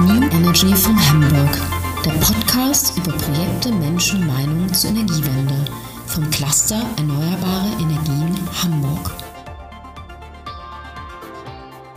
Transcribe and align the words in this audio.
New 0.00 0.28
Energy 0.30 0.74
von 0.74 0.96
Hamburg, 1.08 1.56
der 2.04 2.10
Podcast 2.12 2.96
über 2.98 3.12
Projekte, 3.12 3.70
Menschen, 3.72 4.26
Meinungen 4.26 4.72
zur 4.72 4.90
Energiewende 4.90 5.64
vom 6.06 6.28
Cluster 6.30 6.80
Erneuerbare 6.96 7.70
Energien 7.80 8.36
Hamburg. 8.62 9.12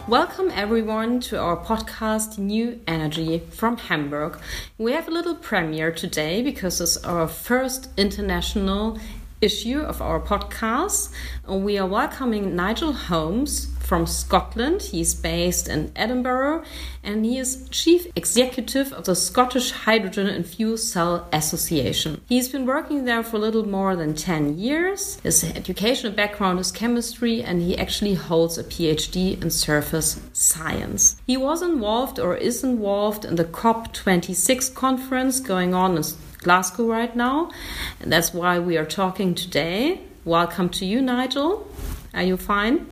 Welcome 0.08 0.52
everyone 0.52 1.20
to 1.22 1.38
our 1.38 1.56
podcast 1.56 2.40
New 2.40 2.80
Energy 2.88 3.42
from 3.52 3.78
Hamburg. 3.78 4.40
We 4.78 4.94
have 4.94 5.08
a 5.08 5.12
little 5.12 5.36
premiere 5.36 5.92
today 5.92 6.42
because 6.42 6.82
it's 6.82 6.98
our 7.06 7.28
first 7.28 7.90
international 7.96 8.98
issue 9.42 9.80
of 9.80 10.02
our 10.02 10.20
podcast. 10.20 11.12
We 11.48 11.78
are 11.78 11.88
welcoming 11.88 12.56
Nigel 12.56 12.94
Holmes 12.94 13.68
from 13.80 14.06
Scotland. 14.06 14.84
He's 14.84 15.16
based 15.16 15.68
in 15.68 15.92
Edinburgh 15.96 16.64
and 17.04 17.26
he 17.26 17.40
is 17.40 17.68
Chief 17.72 18.06
Executive 18.16 18.94
of 18.94 19.06
the 19.06 19.16
Scottish 19.16 19.72
Hydrogen 19.72 20.28
and 20.28 20.46
Fuel 20.46 20.78
Cell 20.78 21.28
Association. 21.34 22.22
He's 22.28 22.50
been 22.50 22.68
working 22.68 23.06
there 23.06 23.24
for 23.24 23.38
a 23.38 23.40
little 23.40 23.68
more 23.68 23.96
than 23.96 24.14
10 24.14 24.60
years. 24.60 25.20
His 25.22 25.44
educational 25.44 26.12
background 26.12 26.60
is 26.60 26.72
chemistry 26.72 27.42
and 27.42 27.62
he 27.62 27.78
actually 27.78 28.14
holds 28.14 28.60
a 28.60 28.64
PhD 28.64 29.42
in 29.42 29.50
surface 29.50 30.22
science. 30.34 31.20
He 31.26 31.38
was 31.38 31.64
involved 31.64 32.20
or 32.20 32.36
is 32.36 32.64
involved 32.64 33.26
in 33.26 33.38
the 33.38 33.46
COP26 33.46 34.76
conference 34.76 35.40
going 35.40 35.74
on 35.74 35.98
in 35.98 36.04
Glasgow 36.42 36.88
right 36.88 37.14
now, 37.16 37.52
and 38.00 38.12
that's 38.12 38.34
why 38.34 38.60
we 38.60 38.78
are 38.78 38.86
talking 38.86 39.36
today. 39.36 40.02
Welcome 40.24 40.70
to 40.70 40.86
you, 40.86 41.02
Nigel. 41.02 41.68
Are 42.14 42.24
you 42.24 42.38
fine? 42.38 42.90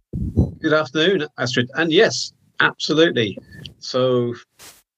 Good 0.59 0.73
afternoon, 0.73 1.27
Astrid. 1.37 1.69
And 1.75 1.91
yes, 1.91 2.33
absolutely. 2.59 3.37
So, 3.79 4.33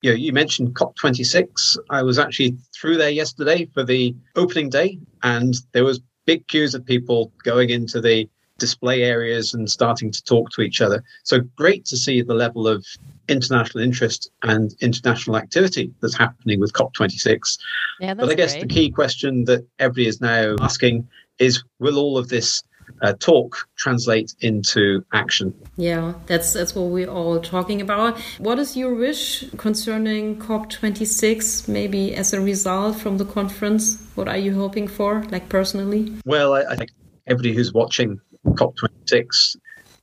you 0.01 0.11
know, 0.11 0.15
you 0.15 0.33
mentioned 0.33 0.73
COP26. 0.73 1.77
I 1.91 2.01
was 2.01 2.17
actually 2.17 2.57
through 2.73 2.97
there 2.97 3.11
yesterday 3.11 3.69
for 3.73 3.83
the 3.83 4.15
opening 4.35 4.69
day, 4.69 4.99
and 5.21 5.53
there 5.73 5.83
was 5.83 6.01
big 6.25 6.47
queues 6.47 6.73
of 6.73 6.85
people 6.85 7.31
going 7.43 7.69
into 7.69 8.01
the 8.01 8.27
display 8.59 9.03
areas 9.03 9.53
and 9.53 9.69
starting 9.69 10.11
to 10.11 10.23
talk 10.23 10.49
to 10.51 10.61
each 10.61 10.81
other. 10.81 11.03
So 11.23 11.39
great 11.55 11.85
to 11.85 11.97
see 11.97 12.21
the 12.21 12.33
level 12.33 12.67
of 12.67 12.85
international 13.27 13.83
interest 13.83 14.29
and 14.43 14.73
international 14.81 15.37
activity 15.37 15.91
that's 16.01 16.17
happening 16.17 16.59
with 16.59 16.73
COP26. 16.73 17.59
Yeah, 17.99 18.13
but 18.13 18.29
I 18.29 18.33
guess 18.35 18.53
great. 18.53 18.61
the 18.61 18.73
key 18.73 18.91
question 18.91 19.45
that 19.45 19.65
everybody 19.79 20.07
is 20.07 20.21
now 20.21 20.55
asking 20.61 21.07
is 21.39 21.63
will 21.79 21.97
all 21.97 22.17
of 22.17 22.29
this 22.29 22.63
uh, 23.01 23.13
talk 23.19 23.55
translate 23.77 24.33
into 24.41 25.03
action? 25.13 25.53
Yeah, 25.77 26.13
that's 26.25 26.53
that's 26.53 26.75
what 26.75 26.89
we're 26.89 27.09
all 27.09 27.39
talking 27.39 27.81
about. 27.81 28.19
What 28.39 28.59
is 28.59 28.75
your 28.75 28.93
wish 28.93 29.49
concerning 29.57 30.37
COP26? 30.37 31.67
Maybe 31.67 32.15
as 32.15 32.33
a 32.33 32.41
result 32.41 32.97
from 32.97 33.17
the 33.17 33.25
conference, 33.25 34.03
what 34.15 34.27
are 34.27 34.37
you 34.37 34.55
hoping 34.55 34.87
for, 34.87 35.23
like 35.31 35.49
personally? 35.49 36.13
Well, 36.25 36.53
I, 36.53 36.63
I 36.63 36.75
think 36.75 36.91
everybody 37.27 37.53
who's 37.53 37.73
watching 37.73 38.19
COP26, 38.45 39.57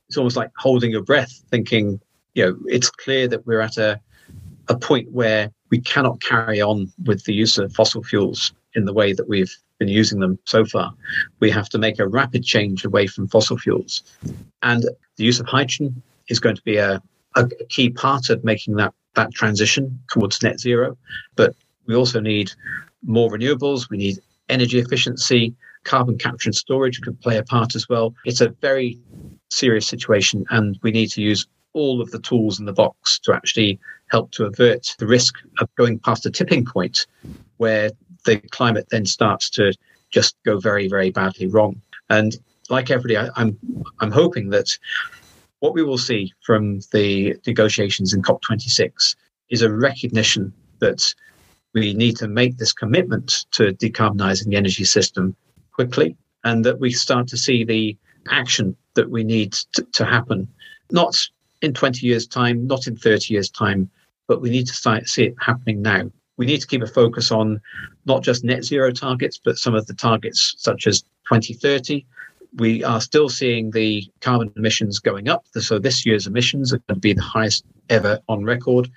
it's 0.07 0.17
almost 0.17 0.37
like 0.37 0.51
holding 0.57 0.91
your 0.91 1.03
breath, 1.03 1.43
thinking, 1.49 1.99
you 2.33 2.45
know, 2.45 2.57
it's 2.65 2.89
clear 2.89 3.27
that 3.27 3.45
we're 3.45 3.61
at 3.61 3.77
a, 3.77 3.99
a 4.67 4.77
point 4.77 5.11
where 5.11 5.51
we 5.69 5.79
cannot 5.81 6.21
carry 6.21 6.61
on 6.61 6.91
with 7.05 7.23
the 7.25 7.33
use 7.33 7.57
of 7.57 7.73
fossil 7.73 8.03
fuels 8.03 8.53
in 8.73 8.85
the 8.85 8.93
way 8.93 9.13
that 9.13 9.27
we've 9.27 9.55
been 9.79 9.87
using 9.87 10.19
them 10.19 10.39
so 10.45 10.65
far. 10.65 10.93
We 11.39 11.51
have 11.51 11.69
to 11.69 11.77
make 11.77 11.99
a 11.99 12.07
rapid 12.07 12.43
change 12.43 12.85
away 12.85 13.07
from 13.07 13.27
fossil 13.27 13.57
fuels. 13.57 14.03
And 14.61 14.83
the 15.17 15.23
use 15.23 15.39
of 15.39 15.47
hydrogen 15.47 16.01
is 16.29 16.39
going 16.39 16.55
to 16.55 16.61
be 16.63 16.77
a, 16.77 17.01
a 17.35 17.47
key 17.69 17.89
part 17.89 18.29
of 18.29 18.43
making 18.43 18.75
that, 18.75 18.93
that 19.15 19.33
transition 19.33 19.99
towards 20.09 20.41
net 20.41 20.59
zero. 20.59 20.97
But 21.35 21.55
we 21.85 21.95
also 21.95 22.19
need 22.19 22.51
more 23.03 23.29
renewables, 23.29 23.89
we 23.89 23.97
need 23.97 24.19
energy 24.49 24.79
efficiency, 24.79 25.55
carbon 25.87 26.17
capture 26.17 26.49
and 26.49 26.55
storage 26.55 27.01
could 27.01 27.19
play 27.21 27.37
a 27.37 27.43
part 27.43 27.75
as 27.75 27.89
well. 27.89 28.13
It's 28.25 28.41
a 28.41 28.49
very 28.61 28.99
serious 29.49 29.87
situation, 29.87 30.45
and 30.49 30.77
we 30.83 30.91
need 30.91 31.07
to 31.11 31.21
use 31.21 31.47
all 31.73 32.01
of 32.01 32.11
the 32.11 32.19
tools 32.19 32.59
in 32.59 32.65
the 32.65 32.73
box 32.73 33.19
to 33.19 33.33
actually 33.33 33.79
help 34.11 34.31
to 34.31 34.45
avert 34.45 34.95
the 34.99 35.07
risk 35.07 35.35
of 35.59 35.69
going 35.75 35.99
past 35.99 36.25
a 36.25 36.31
tipping 36.31 36.65
point 36.65 37.07
where 37.57 37.91
the 38.25 38.37
climate 38.51 38.87
then 38.89 39.05
starts 39.05 39.49
to 39.51 39.73
just 40.11 40.35
go 40.45 40.59
very, 40.59 40.87
very 40.87 41.11
badly 41.11 41.47
wrong. 41.47 41.81
And 42.09 42.37
like 42.69 42.91
everybody, 42.91 43.17
I, 43.17 43.29
I'm 43.35 43.57
I'm 43.99 44.11
hoping 44.11 44.49
that 44.49 44.77
what 45.59 45.73
we 45.73 45.83
will 45.83 45.97
see 45.97 46.33
from 46.45 46.79
the 46.93 47.35
negotiations 47.45 48.13
in 48.13 48.21
COP26 48.21 49.15
is 49.49 49.61
a 49.61 49.73
recognition 49.73 50.53
that 50.79 51.13
we 51.73 51.93
need 51.93 52.17
to 52.17 52.27
make 52.27 52.57
this 52.57 52.73
commitment 52.73 53.45
to 53.51 53.73
decarbonising 53.73 54.47
the 54.47 54.55
energy 54.55 54.83
system 54.83 55.35
quickly 55.77 56.17
and 56.43 56.65
that 56.65 56.79
we 56.79 56.91
start 56.91 57.27
to 57.27 57.37
see 57.37 57.63
the 57.63 57.95
action 58.29 58.75
that 58.95 59.09
we 59.09 59.23
need 59.23 59.53
to, 59.73 59.83
to 59.93 60.03
happen, 60.03 60.47
not 60.91 61.15
in 61.61 61.73
20 61.73 62.05
years' 62.05 62.27
time, 62.27 62.65
not 62.65 62.87
in 62.87 62.97
30 62.97 63.33
years' 63.33 63.49
time, 63.49 63.89
but 64.27 64.41
we 64.41 64.49
need 64.49 64.67
to 64.67 64.73
start, 64.73 65.07
see 65.07 65.25
it 65.25 65.35
happening 65.39 65.81
now. 65.81 66.09
We 66.37 66.45
need 66.45 66.61
to 66.61 66.67
keep 66.67 66.81
a 66.81 66.87
focus 66.87 67.31
on 67.31 67.61
not 68.05 68.23
just 68.23 68.43
net 68.43 68.63
zero 68.63 68.91
targets, 68.91 69.39
but 69.43 69.57
some 69.57 69.75
of 69.75 69.85
the 69.87 69.93
targets 69.93 70.55
such 70.57 70.87
as 70.87 71.01
2030. 71.29 72.05
We 72.57 72.83
are 72.83 73.01
still 73.01 73.29
seeing 73.29 73.71
the 73.71 74.03
carbon 74.21 74.51
emissions 74.55 74.99
going 74.99 75.29
up. 75.29 75.45
So 75.59 75.79
this 75.79 76.05
year's 76.05 76.27
emissions 76.27 76.73
are 76.73 76.81
going 76.87 76.95
to 76.95 77.01
be 77.01 77.13
the 77.13 77.21
highest 77.21 77.65
ever 77.89 78.19
on 78.29 78.43
record. 78.43 78.89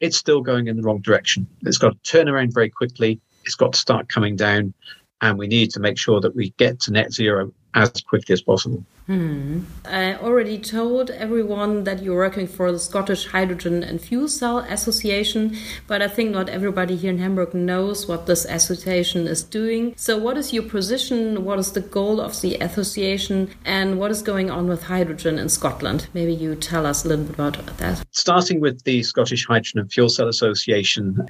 It's 0.00 0.16
still 0.16 0.40
going 0.40 0.68
in 0.68 0.76
the 0.76 0.82
wrong 0.82 1.00
direction. 1.00 1.46
It's 1.62 1.78
got 1.78 1.92
to 1.92 2.10
turn 2.10 2.28
around 2.28 2.52
very 2.52 2.70
quickly. 2.70 3.20
It's 3.44 3.54
got 3.54 3.72
to 3.74 3.78
start 3.78 4.08
coming 4.08 4.36
down 4.36 4.74
and 5.20 5.38
we 5.38 5.46
need 5.46 5.70
to 5.70 5.80
make 5.80 5.98
sure 5.98 6.20
that 6.20 6.34
we 6.34 6.50
get 6.58 6.80
to 6.80 6.92
net 6.92 7.12
zero 7.12 7.52
as 7.76 7.90
quickly 8.08 8.32
as 8.32 8.40
possible. 8.40 8.82
Hmm. 9.06 9.60
I 9.84 10.16
already 10.16 10.58
told 10.58 11.10
everyone 11.10 11.84
that 11.84 12.02
you're 12.02 12.16
working 12.16 12.48
for 12.48 12.72
the 12.72 12.78
Scottish 12.78 13.28
Hydrogen 13.28 13.84
and 13.84 14.00
Fuel 14.00 14.28
Cell 14.28 14.58
Association, 14.58 15.56
but 15.86 16.02
I 16.02 16.08
think 16.08 16.30
not 16.32 16.48
everybody 16.48 16.96
here 16.96 17.10
in 17.10 17.18
Hamburg 17.18 17.54
knows 17.54 18.08
what 18.08 18.26
this 18.26 18.46
association 18.46 19.28
is 19.28 19.44
doing. 19.44 19.94
So, 19.96 20.18
what 20.18 20.36
is 20.36 20.52
your 20.52 20.64
position? 20.64 21.44
What 21.44 21.58
is 21.58 21.72
the 21.72 21.82
goal 21.82 22.20
of 22.20 22.40
the 22.40 22.56
association? 22.56 23.50
And 23.64 23.98
what 23.98 24.10
is 24.10 24.22
going 24.22 24.50
on 24.50 24.66
with 24.66 24.82
hydrogen 24.84 25.38
in 25.38 25.50
Scotland? 25.50 26.08
Maybe 26.14 26.32
you 26.32 26.56
tell 26.56 26.84
us 26.86 27.04
a 27.04 27.08
little 27.08 27.26
bit 27.26 27.34
about 27.34 27.76
that. 27.76 28.02
Starting 28.10 28.58
with 28.58 28.82
the 28.84 29.02
Scottish 29.02 29.46
Hydrogen 29.46 29.80
and 29.80 29.92
Fuel 29.92 30.08
Cell 30.08 30.28
Association, 30.28 31.24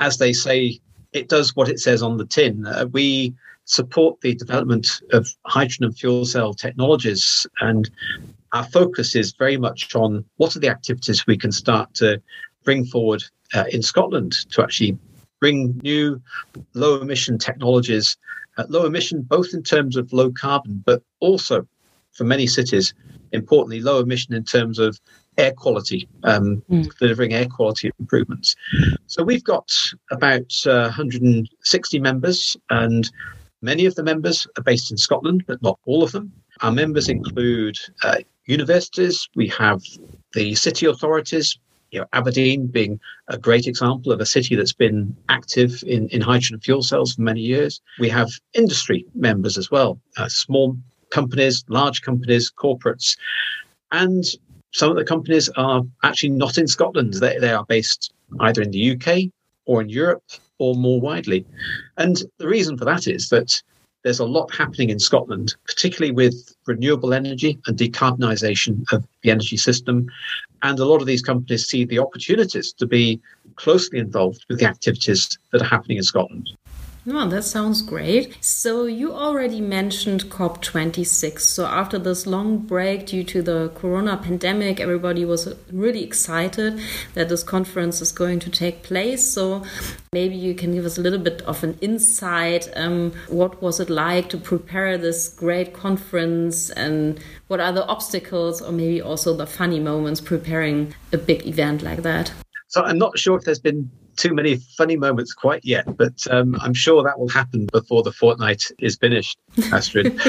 as 0.00 0.16
they 0.16 0.32
say, 0.32 0.80
it 1.12 1.28
does 1.28 1.54
what 1.56 1.68
it 1.68 1.80
says 1.80 2.02
on 2.02 2.16
the 2.16 2.26
tin. 2.26 2.66
Uh, 2.66 2.86
we 2.92 3.34
support 3.64 4.20
the 4.20 4.34
development 4.34 4.88
of 5.12 5.28
hydrogen 5.46 5.84
and 5.84 5.96
fuel 5.96 6.24
cell 6.24 6.54
technologies, 6.54 7.46
and 7.60 7.90
our 8.52 8.64
focus 8.64 9.14
is 9.14 9.32
very 9.32 9.56
much 9.56 9.94
on 9.94 10.24
what 10.36 10.56
are 10.56 10.60
the 10.60 10.68
activities 10.68 11.26
we 11.26 11.36
can 11.36 11.52
start 11.52 11.92
to 11.94 12.20
bring 12.64 12.84
forward 12.84 13.22
uh, 13.54 13.64
in 13.70 13.82
Scotland 13.82 14.32
to 14.50 14.62
actually 14.62 14.96
bring 15.40 15.80
new 15.82 16.20
low 16.74 17.00
emission 17.00 17.38
technologies, 17.38 18.16
uh, 18.58 18.64
low 18.68 18.84
emission 18.84 19.22
both 19.22 19.54
in 19.54 19.62
terms 19.62 19.96
of 19.96 20.12
low 20.12 20.30
carbon, 20.32 20.82
but 20.84 21.02
also 21.20 21.66
for 22.12 22.24
many 22.24 22.46
cities, 22.46 22.92
importantly, 23.32 23.80
low 23.80 24.00
emission 24.00 24.34
in 24.34 24.44
terms 24.44 24.78
of 24.78 25.00
air 25.38 25.52
quality, 25.52 26.08
um, 26.24 26.62
mm. 26.70 26.98
delivering 26.98 27.32
air 27.32 27.46
quality 27.46 27.90
improvements. 27.98 28.56
So 29.06 29.22
we've 29.22 29.44
got 29.44 29.70
about 30.10 30.52
uh, 30.66 30.90
160 30.90 31.98
members, 32.00 32.56
and 32.68 33.10
many 33.62 33.86
of 33.86 33.94
the 33.94 34.02
members 34.02 34.46
are 34.56 34.62
based 34.62 34.90
in 34.90 34.96
Scotland, 34.96 35.44
but 35.46 35.62
not 35.62 35.78
all 35.84 36.02
of 36.02 36.12
them. 36.12 36.32
Our 36.62 36.72
members 36.72 37.08
include 37.08 37.78
uh, 38.02 38.18
universities, 38.46 39.28
we 39.34 39.48
have 39.48 39.82
the 40.34 40.54
city 40.54 40.86
authorities, 40.86 41.58
you 41.90 42.00
know, 42.00 42.06
Aberdeen 42.12 42.66
being 42.66 43.00
a 43.28 43.38
great 43.38 43.66
example 43.66 44.12
of 44.12 44.20
a 44.20 44.26
city 44.26 44.54
that's 44.54 44.72
been 44.72 45.16
active 45.28 45.82
in, 45.86 46.08
in 46.08 46.20
hydrogen 46.20 46.60
fuel 46.60 46.82
cells 46.82 47.14
for 47.14 47.22
many 47.22 47.40
years. 47.40 47.80
We 47.98 48.08
have 48.10 48.30
industry 48.54 49.04
members 49.14 49.58
as 49.58 49.70
well, 49.70 50.00
uh, 50.16 50.28
small 50.28 50.76
companies, 51.10 51.64
large 51.68 52.02
companies, 52.02 52.50
corporates. 52.50 53.16
And 53.90 54.24
some 54.72 54.90
of 54.90 54.96
the 54.96 55.04
companies 55.04 55.48
are 55.56 55.82
actually 56.02 56.30
not 56.30 56.58
in 56.58 56.66
Scotland. 56.66 57.14
They, 57.14 57.38
they 57.38 57.52
are 57.52 57.64
based 57.64 58.12
either 58.40 58.62
in 58.62 58.70
the 58.70 58.92
UK 58.92 59.30
or 59.66 59.80
in 59.80 59.88
Europe 59.88 60.22
or 60.58 60.74
more 60.74 61.00
widely. 61.00 61.44
And 61.96 62.22
the 62.38 62.46
reason 62.46 62.76
for 62.76 62.84
that 62.84 63.06
is 63.06 63.28
that 63.30 63.62
there's 64.02 64.20
a 64.20 64.24
lot 64.24 64.54
happening 64.54 64.90
in 64.90 64.98
Scotland, 64.98 65.54
particularly 65.66 66.12
with 66.12 66.54
renewable 66.66 67.12
energy 67.12 67.58
and 67.66 67.76
decarbonisation 67.76 68.90
of 68.92 69.06
the 69.22 69.30
energy 69.30 69.56
system. 69.56 70.08
And 70.62 70.78
a 70.78 70.84
lot 70.84 71.00
of 71.00 71.06
these 71.06 71.22
companies 71.22 71.66
see 71.66 71.84
the 71.84 71.98
opportunities 71.98 72.72
to 72.74 72.86
be 72.86 73.20
closely 73.56 73.98
involved 73.98 74.44
with 74.48 74.58
the 74.58 74.66
activities 74.66 75.38
that 75.52 75.60
are 75.60 75.66
happening 75.66 75.98
in 75.98 76.02
Scotland. 76.02 76.50
No, 77.10 77.28
that 77.28 77.42
sounds 77.42 77.82
great. 77.82 78.36
So 78.40 78.84
you 78.84 79.12
already 79.12 79.60
mentioned 79.60 80.26
COP26. 80.26 81.40
So 81.40 81.66
after 81.66 81.98
this 81.98 82.24
long 82.24 82.58
break 82.58 83.06
due 83.06 83.24
to 83.24 83.42
the 83.42 83.72
corona 83.74 84.16
pandemic, 84.16 84.78
everybody 84.78 85.24
was 85.24 85.52
really 85.72 86.04
excited 86.04 86.80
that 87.14 87.28
this 87.28 87.42
conference 87.42 88.00
is 88.00 88.12
going 88.12 88.38
to 88.38 88.48
take 88.48 88.84
place. 88.84 89.28
So 89.28 89.64
maybe 90.12 90.36
you 90.36 90.54
can 90.54 90.72
give 90.72 90.86
us 90.86 90.98
a 90.98 91.00
little 91.00 91.18
bit 91.18 91.42
of 91.42 91.64
an 91.64 91.76
insight. 91.80 92.68
Um, 92.76 93.12
what 93.26 93.60
was 93.60 93.80
it 93.80 93.90
like 93.90 94.28
to 94.28 94.38
prepare 94.38 94.96
this 94.96 95.30
great 95.30 95.74
conference 95.74 96.70
and 96.70 97.18
what 97.48 97.58
are 97.58 97.72
the 97.72 97.86
obstacles 97.86 98.62
or 98.62 98.70
maybe 98.70 99.02
also 99.02 99.36
the 99.36 99.48
funny 99.48 99.80
moments 99.80 100.20
preparing 100.20 100.94
a 101.12 101.18
big 101.18 101.44
event 101.44 101.82
like 101.82 102.02
that? 102.02 102.32
So 102.68 102.84
I'm 102.84 102.98
not 102.98 103.18
sure 103.18 103.36
if 103.36 103.42
there's 103.42 103.58
been 103.58 103.90
too 104.20 104.34
many 104.34 104.56
funny 104.76 104.96
moments 104.96 105.32
quite 105.32 105.64
yet, 105.64 105.96
but 105.96 106.26
um, 106.30 106.54
I'm 106.60 106.74
sure 106.74 107.02
that 107.02 107.18
will 107.18 107.30
happen 107.30 107.66
before 107.72 108.02
the 108.02 108.12
fortnight 108.12 108.62
is 108.78 108.96
finished, 108.96 109.38
Astrid. 109.72 110.20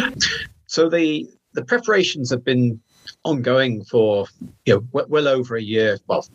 so 0.66 0.90
the 0.90 1.30
the 1.54 1.66
preparations 1.66 2.30
have 2.30 2.46
been 2.46 2.80
ongoing 3.26 3.84
for 3.84 4.28
you 4.66 4.76
know 4.76 4.88
well, 4.94 5.06
well 5.10 5.28
over 5.28 5.58
a 5.58 5.62
year. 5.62 6.00
Well, 6.08 6.26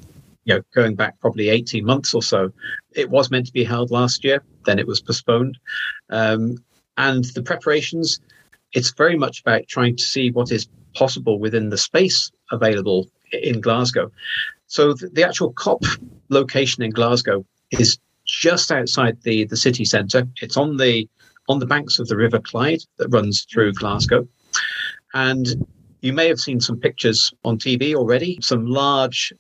you 0.45 0.55
know, 0.55 0.63
going 0.75 0.97
back 0.97 1.19
probably 1.19 1.49
18 1.49 1.85
months 1.85 2.15
or 2.15 2.23
so. 2.23 2.53
It 2.95 3.11
was 3.11 3.31
meant 3.31 3.47
to 3.47 3.53
be 3.53 3.65
held 3.65 3.91
last 3.91 4.23
year, 4.23 4.45
then 4.65 4.79
it 4.79 4.87
was 4.87 5.01
postponed, 5.01 5.59
um, 6.11 6.59
and 6.99 7.25
the 7.25 7.43
preparations. 7.43 8.21
It's 8.73 8.93
very 8.93 9.17
much 9.17 9.41
about 9.41 9.67
trying 9.67 9.97
to 9.97 10.03
see 10.03 10.31
what 10.31 10.53
is 10.53 10.69
possible 10.95 11.39
within 11.39 11.71
the 11.71 11.79
space 11.79 12.31
available 12.53 13.09
in 13.33 13.61
Glasgow. 13.61 14.13
So 14.67 14.93
the, 14.93 15.09
the 15.09 15.25
actual 15.25 15.53
COP 15.53 15.83
location 16.29 16.83
in 16.83 16.91
Glasgow 16.91 17.45
is 17.71 17.99
just 18.25 18.71
outside 18.71 19.23
the, 19.23 19.45
the 19.45 19.57
city 19.57 19.85
centre. 19.85 20.27
It's 20.41 20.57
on 20.57 20.77
the 20.77 21.09
on 21.49 21.61
the 21.61 21.67
banks 21.67 21.99
of 21.99 22.09
the 22.09 22.17
River 22.17 22.41
Clyde 22.41 22.81
that 22.97 23.09
runs 23.09 23.45
through 23.45 23.73
Glasgow. 23.73 24.27
And 25.15 25.47
you 26.01 26.13
may 26.13 26.29
have 26.29 26.41
seen 26.41 26.61
some 26.61 26.79
pictures 26.79 27.33
on 27.45 27.59
TV 27.59 27.95
already, 27.95 28.39
some 28.43 28.67
large 28.67 29.33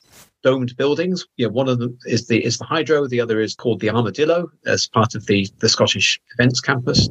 domed 0.42 0.76
buildings. 0.76 1.26
You 1.36 1.46
know, 1.46 1.52
one 1.52 1.68
of 1.68 1.78
them 1.80 1.98
is 2.06 2.28
the 2.28 2.44
is 2.44 2.58
the 2.58 2.64
Hydro, 2.64 3.08
the 3.08 3.20
other 3.20 3.40
is 3.40 3.54
called 3.54 3.80
the 3.80 3.90
Armadillo 3.90 4.48
as 4.66 4.86
part 4.86 5.14
of 5.14 5.26
the, 5.26 5.48
the 5.58 5.68
Scottish 5.68 6.20
Events 6.38 6.60
Campus. 6.60 7.08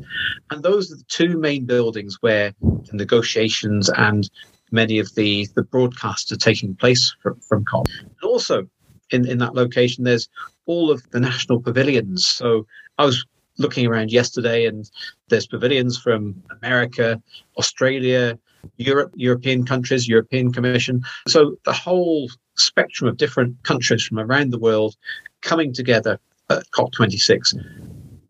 And 0.51 0.63
those 0.63 0.91
are 0.91 0.95
the 0.95 1.03
two 1.07 1.37
main 1.37 1.65
buildings 1.65 2.17
where 2.21 2.53
the 2.61 2.93
negotiations 2.93 3.89
and 3.89 4.29
many 4.71 4.99
of 4.99 5.13
the, 5.15 5.47
the 5.55 5.63
broadcasts 5.63 6.31
are 6.31 6.37
taking 6.37 6.75
place 6.75 7.15
from, 7.21 7.39
from 7.41 7.65
COP. 7.65 7.87
And 7.99 8.23
also 8.23 8.67
in, 9.11 9.27
in 9.27 9.37
that 9.39 9.55
location, 9.55 10.03
there's 10.03 10.29
all 10.65 10.91
of 10.91 11.09
the 11.11 11.19
national 11.19 11.61
pavilions. 11.61 12.25
So 12.25 12.65
I 12.97 13.05
was 13.05 13.25
looking 13.57 13.85
around 13.87 14.11
yesterday 14.11 14.65
and 14.65 14.89
there's 15.29 15.47
pavilions 15.47 15.97
from 15.97 16.41
America, 16.61 17.21
Australia, 17.57 18.37
Europe, 18.77 19.13
European 19.15 19.65
countries, 19.65 20.07
European 20.07 20.51
Commission. 20.51 21.01
So 21.27 21.55
the 21.65 21.73
whole 21.73 22.29
spectrum 22.55 23.09
of 23.09 23.17
different 23.17 23.61
countries 23.63 24.03
from 24.03 24.19
around 24.19 24.51
the 24.51 24.59
world 24.59 24.95
coming 25.41 25.73
together 25.73 26.19
at 26.49 26.63
COP26, 26.71 27.53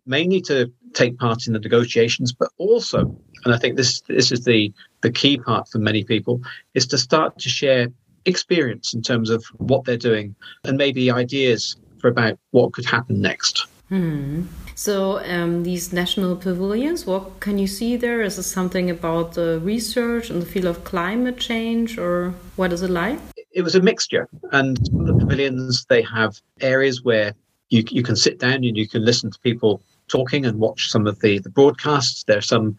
mainly 0.05 0.41
to 0.41 0.71
take 0.93 1.17
part 1.17 1.47
in 1.47 1.53
the 1.53 1.59
negotiations, 1.59 2.31
but 2.31 2.49
also, 2.57 2.99
and 3.43 3.53
I 3.53 3.57
think 3.57 3.75
this 3.75 4.01
this 4.01 4.31
is 4.31 4.45
the 4.45 4.73
the 5.01 5.11
key 5.11 5.37
part 5.37 5.67
for 5.67 5.79
many 5.79 6.03
people, 6.03 6.41
is 6.73 6.87
to 6.87 6.97
start 6.97 7.37
to 7.39 7.49
share 7.49 7.89
experience 8.25 8.93
in 8.93 9.01
terms 9.01 9.29
of 9.29 9.43
what 9.57 9.83
they're 9.85 9.97
doing 9.97 10.35
and 10.63 10.77
maybe 10.77 11.11
ideas 11.11 11.75
for 11.99 12.07
about 12.07 12.37
what 12.51 12.73
could 12.73 12.85
happen 12.85 13.21
next. 13.21 13.67
Hmm. 13.89 14.43
So 14.73 15.23
um, 15.25 15.63
these 15.63 15.93
national 15.93 16.35
pavilions, 16.35 17.05
what 17.05 17.39
can 17.39 17.57
you 17.57 17.67
see 17.67 17.95
there? 17.95 18.21
Is 18.21 18.37
it 18.37 18.43
something 18.43 18.89
about 18.89 19.33
the 19.33 19.59
research 19.63 20.29
in 20.29 20.39
the 20.39 20.45
field 20.45 20.65
of 20.65 20.83
climate 20.83 21.37
change, 21.37 21.97
or 21.97 22.33
what 22.55 22.73
is 22.73 22.81
it 22.81 22.89
like? 22.89 23.19
It 23.51 23.61
was 23.61 23.75
a 23.75 23.81
mixture, 23.81 24.27
and 24.51 24.77
the 24.91 25.15
pavilions 25.17 25.85
they 25.85 26.01
have 26.01 26.41
areas 26.61 27.03
where 27.03 27.33
you 27.69 27.83
you 27.89 28.03
can 28.03 28.15
sit 28.15 28.39
down 28.39 28.65
and 28.65 28.75
you 28.75 28.87
can 28.87 29.05
listen 29.05 29.31
to 29.31 29.39
people 29.39 29.81
talking 30.07 30.45
and 30.45 30.59
watch 30.59 30.89
some 30.89 31.07
of 31.07 31.19
the, 31.19 31.39
the 31.39 31.49
broadcasts. 31.49 32.23
There 32.23 32.37
are 32.37 32.41
some 32.41 32.75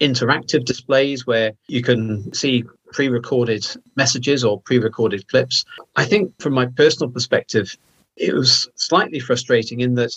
interactive 0.00 0.64
displays 0.64 1.26
where 1.26 1.52
you 1.66 1.82
can 1.82 2.32
see 2.32 2.64
pre 2.94 3.08
recorded 3.08 3.66
messages 3.96 4.44
or 4.44 4.60
pre 4.60 4.78
recorded 4.78 5.28
clips. 5.28 5.64
I 5.96 6.06
think 6.06 6.32
from 6.40 6.54
my 6.54 6.66
personal 6.66 7.10
perspective, 7.10 7.76
it 8.16 8.32
was 8.32 8.68
slightly 8.76 9.18
frustrating 9.18 9.80
in 9.80 9.96
that 9.96 10.12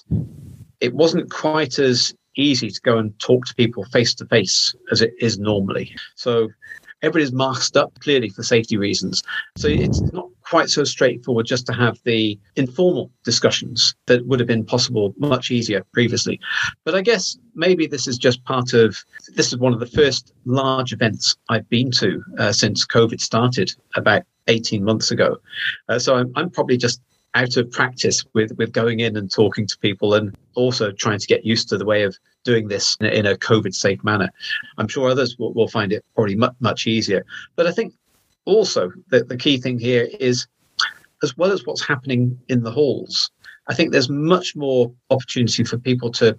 it 0.80 0.94
wasn't 0.94 1.32
quite 1.32 1.80
as 1.80 2.14
easy 2.38 2.70
to 2.70 2.82
go 2.82 3.00
and 3.00 3.18
talk 3.20 3.48
to 3.48 3.56
people 3.56 3.84
face 3.86 4.14
to 4.14 4.26
face 4.28 4.76
as 4.92 5.02
it 5.02 5.14
is 5.20 5.40
normally. 5.40 5.96
So 6.16 6.50
everybody's 7.02 7.32
masked 7.32 7.78
up 7.78 7.94
clearly 8.00 8.30
for 8.30 8.44
safety 8.44 8.78
reasons. 8.78 9.24
So 9.58 9.68
it's 9.68 10.02
not 10.14 10.30
quite 10.42 10.70
so 10.70 10.84
straightforward 10.84 11.46
just 11.46 11.66
to 11.68 11.74
have 11.74 12.00
the 12.06 12.40
informal 12.56 13.12
discussions 13.24 13.96
that 14.06 14.26
would 14.26 14.40
have 14.40 14.48
been 14.48 14.66
possible 14.66 15.14
much 15.18 15.52
easier 15.52 15.84
previously. 15.92 16.40
But 16.86 16.96
I 16.96 17.02
guess 17.02 17.38
maybe 17.54 17.86
this 17.86 18.08
is 18.08 18.18
just 18.18 18.44
part 18.46 18.74
of 18.74 18.98
this 19.36 19.48
is 19.48 19.58
one 19.58 19.74
of 19.74 19.80
the 19.80 19.86
first 19.86 20.34
large 20.46 20.94
events 20.94 21.36
I've 21.50 21.70
been 21.70 21.92
to 21.92 22.24
uh, 22.38 22.52
since 22.52 22.86
COVID 22.86 23.20
started 23.20 23.74
about 23.96 24.24
18 24.48 24.84
months 24.84 25.12
ago. 25.12 25.38
Uh, 25.90 26.00
so 26.00 26.16
I'm, 26.16 26.32
I'm 26.36 26.50
probably 26.50 26.78
just 26.78 27.02
out 27.36 27.58
of 27.58 27.70
practice 27.72 28.26
with 28.34 28.52
with 28.58 28.72
going 28.72 29.00
in 29.02 29.18
and 29.18 29.30
talking 29.30 29.68
to 29.68 29.78
people 29.80 30.14
and 30.14 30.36
also 30.56 30.92
trying 30.92 31.20
to 31.20 31.28
get 31.28 31.46
used 31.46 31.70
to 31.70 31.78
the 31.78 31.86
way 31.86 32.04
of 32.04 32.18
doing 32.48 32.70
this 32.70 32.98
in 33.02 33.26
a, 33.26 33.36
COVID 33.36 33.74
safe 33.76 34.02
manner. 34.04 34.30
I'm 34.78 34.88
sure 34.88 35.10
others 35.10 35.38
will, 35.38 35.54
will 35.54 35.68
find 35.68 35.92
it 35.92 36.04
probably 36.16 36.36
much, 36.36 36.56
much 36.60 36.88
easier. 36.88 37.26
But 37.58 37.68
I 37.68 37.74
think 37.74 37.94
also 38.46 38.92
that 39.10 39.28
the 39.28 39.38
key 39.38 39.58
thing 39.58 39.78
here 39.78 40.08
is 40.20 40.48
as 41.24 41.36
well 41.38 41.52
as 41.52 41.66
what's 41.66 41.86
happening 41.86 42.40
in 42.48 42.64
the 42.64 42.72
halls, 42.72 43.32
I 43.68 43.74
think 43.74 43.92
there's 43.92 44.10
much 44.10 44.56
more 44.56 44.92
opportunity 45.10 45.64
for 45.64 45.78
people 45.78 46.10
to 46.14 46.38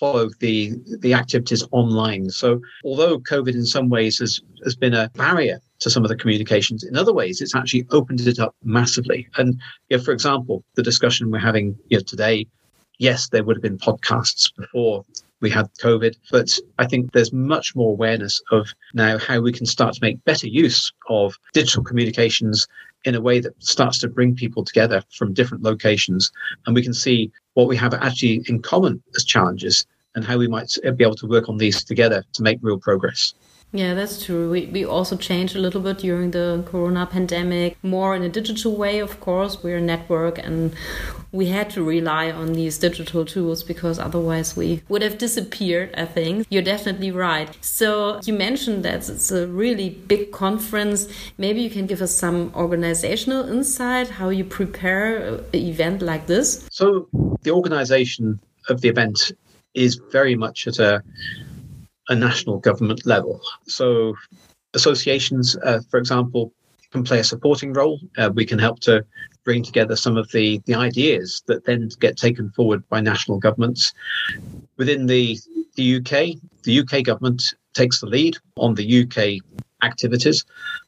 follow 0.00 0.30
the 0.40 0.72
the 1.04 1.14
activities 1.14 1.62
online. 1.70 2.30
So 2.30 2.60
although 2.84 3.18
COVID 3.18 3.54
in 3.54 3.66
some 3.66 3.88
ways 3.88 4.18
has, 4.18 4.40
has 4.64 4.74
been 4.74 4.94
a 4.94 5.10
barrier 5.14 5.60
to 5.80 5.90
some 5.90 6.02
of 6.02 6.08
the 6.08 6.16
communications, 6.16 6.82
in 6.82 6.96
other 6.96 7.12
ways 7.12 7.40
it's 7.40 7.54
actually 7.54 7.86
opened 7.90 8.20
it 8.22 8.38
up 8.38 8.54
massively. 8.64 9.28
And 9.36 9.60
you 9.88 9.96
know, 9.96 10.02
for 10.02 10.12
example, 10.12 10.64
the 10.74 10.82
discussion 10.82 11.30
we're 11.30 11.38
having 11.50 11.76
you 11.88 11.98
know, 11.98 12.04
today, 12.04 12.46
yes, 12.98 13.28
there 13.28 13.44
would 13.44 13.56
have 13.56 13.62
been 13.62 13.78
podcasts 13.78 14.50
before 14.56 15.04
we 15.42 15.50
had 15.50 15.68
COVID, 15.82 16.16
but 16.30 16.58
I 16.78 16.86
think 16.86 17.12
there's 17.12 17.32
much 17.32 17.76
more 17.76 17.90
awareness 17.90 18.40
of 18.50 18.72
now 18.94 19.18
how 19.18 19.40
we 19.40 19.52
can 19.52 19.66
start 19.66 19.94
to 19.94 20.00
make 20.00 20.24
better 20.24 20.46
use 20.46 20.92
of 21.08 21.34
digital 21.52 21.82
communications 21.82 22.66
in 23.04 23.14
a 23.14 23.20
way 23.20 23.40
that 23.40 23.52
starts 23.62 23.98
to 23.98 24.08
bring 24.08 24.34
people 24.34 24.64
together 24.64 25.02
from 25.10 25.34
different 25.34 25.64
locations. 25.64 26.30
And 26.64 26.74
we 26.74 26.82
can 26.82 26.94
see 26.94 27.30
what 27.54 27.68
we 27.68 27.76
have 27.76 27.92
actually 27.92 28.42
in 28.46 28.62
common 28.62 29.02
as 29.16 29.24
challenges 29.24 29.86
and 30.14 30.24
how 30.24 30.38
we 30.38 30.48
might 30.48 30.72
be 30.96 31.04
able 31.04 31.16
to 31.16 31.26
work 31.26 31.48
on 31.48 31.58
these 31.58 31.82
together 31.84 32.24
to 32.34 32.42
make 32.42 32.58
real 32.62 32.78
progress. 32.78 33.34
Yeah, 33.72 33.94
that's 33.94 34.22
true. 34.22 34.50
We, 34.50 34.66
we 34.66 34.84
also 34.84 35.16
changed 35.16 35.56
a 35.56 35.58
little 35.58 35.80
bit 35.80 35.98
during 35.98 36.32
the 36.32 36.62
corona 36.66 37.06
pandemic, 37.06 37.82
more 37.82 38.14
in 38.14 38.22
a 38.22 38.28
digital 38.28 38.76
way, 38.76 38.98
of 38.98 39.18
course. 39.20 39.62
We're 39.62 39.78
a 39.78 39.80
network 39.80 40.38
and 40.38 40.74
we 41.32 41.46
had 41.46 41.70
to 41.70 41.82
rely 41.82 42.30
on 42.30 42.52
these 42.52 42.76
digital 42.76 43.24
tools 43.24 43.62
because 43.62 43.98
otherwise 43.98 44.54
we 44.54 44.82
would 44.90 45.00
have 45.00 45.16
disappeared, 45.16 45.94
I 45.96 46.04
think. 46.04 46.46
You're 46.50 46.62
definitely 46.62 47.10
right. 47.10 47.56
So 47.62 48.20
you 48.24 48.34
mentioned 48.34 48.84
that 48.84 49.08
it's 49.08 49.30
a 49.30 49.46
really 49.46 49.88
big 49.88 50.32
conference. 50.32 51.08
Maybe 51.38 51.62
you 51.62 51.70
can 51.70 51.86
give 51.86 52.02
us 52.02 52.14
some 52.14 52.52
organizational 52.54 53.48
insight, 53.48 54.10
how 54.10 54.28
you 54.28 54.44
prepare 54.44 55.36
an 55.36 55.44
event 55.54 56.02
like 56.02 56.26
this? 56.26 56.68
So 56.70 57.08
the 57.42 57.52
organization 57.52 58.38
of 58.68 58.82
the 58.82 58.88
event 58.88 59.32
is 59.72 59.98
very 60.10 60.36
much 60.36 60.66
at 60.66 60.78
a 60.78 61.02
a 62.08 62.14
national 62.14 62.58
government 62.58 63.06
level. 63.06 63.40
So, 63.66 64.14
associations, 64.74 65.56
uh, 65.56 65.80
for 65.90 65.98
example, 65.98 66.52
can 66.90 67.02
play 67.02 67.18
a 67.18 67.24
supporting 67.24 67.72
role. 67.72 67.98
Uh, 68.18 68.30
we 68.32 68.44
can 68.44 68.58
help 68.58 68.80
to 68.80 69.04
bring 69.44 69.62
together 69.62 69.96
some 69.96 70.16
of 70.16 70.30
the, 70.30 70.60
the 70.66 70.74
ideas 70.74 71.42
that 71.46 71.64
then 71.64 71.88
get 72.00 72.16
taken 72.16 72.50
forward 72.50 72.86
by 72.88 73.00
national 73.00 73.38
governments. 73.38 73.92
Within 74.76 75.06
the, 75.06 75.38
the 75.74 75.96
UK, 75.96 76.38
the 76.62 76.80
UK 76.80 77.02
government 77.02 77.42
takes 77.74 78.00
the 78.00 78.06
lead 78.06 78.36
on 78.56 78.74
the 78.74 79.02
UK 79.02 79.42
activities. 79.82 80.44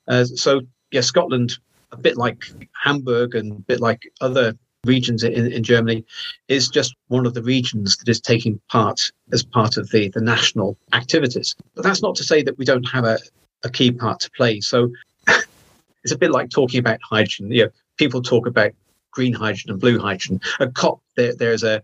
Uh, 0.07 0.25
so, 0.25 0.61
yeah, 0.91 1.01
Scotland, 1.01 1.59
a 1.91 1.97
bit 1.97 2.17
like 2.17 2.45
Hamburg 2.83 3.35
and 3.35 3.53
a 3.53 3.61
bit 3.61 3.81
like 3.81 4.03
other 4.21 4.55
regions 4.85 5.23
in, 5.23 5.53
in 5.53 5.63
Germany 5.63 6.05
is 6.49 6.69
just 6.69 6.95
one 7.09 7.27
of 7.27 7.35
the 7.35 7.43
regions 7.43 7.97
that 7.97 8.09
is 8.09 8.21
taking 8.21 8.61
part 8.69 9.11
as 9.33 9.43
part 9.43 9.77
of 9.77 9.91
the, 9.91 10.09
the 10.09 10.21
national 10.21 10.77
activities. 10.93 11.55
But 11.75 11.85
that's 11.85 12.03
not 12.03 12.15
to 12.17 12.25
say 12.25 12.43
that 12.43 12.59
we 12.59 12.65
don't 12.65 12.85
have 12.85 13.05
a, 13.05 13.19
a 13.65 13.71
key 13.71 13.91
part 13.91 14.21
to 14.21 14.31
play. 14.31 14.61
So 14.61 14.91
it's 15.29 16.13
a 16.13 16.19
bit 16.19 16.31
like 16.31 16.51
talking 16.51 16.81
about 16.81 17.01
hydrogen. 17.03 17.51
You 17.51 17.65
know, 17.65 17.71
people 17.97 18.23
talk 18.23 18.47
about 18.47 18.73
green 19.11 19.33
hydrogen 19.33 19.71
and 19.71 19.81
blue 19.81 19.99
hydrogen. 19.99 20.41
At 20.61 20.75
COP, 20.75 21.01
there, 21.17 21.35
there's 21.35 21.65
a 21.65 21.83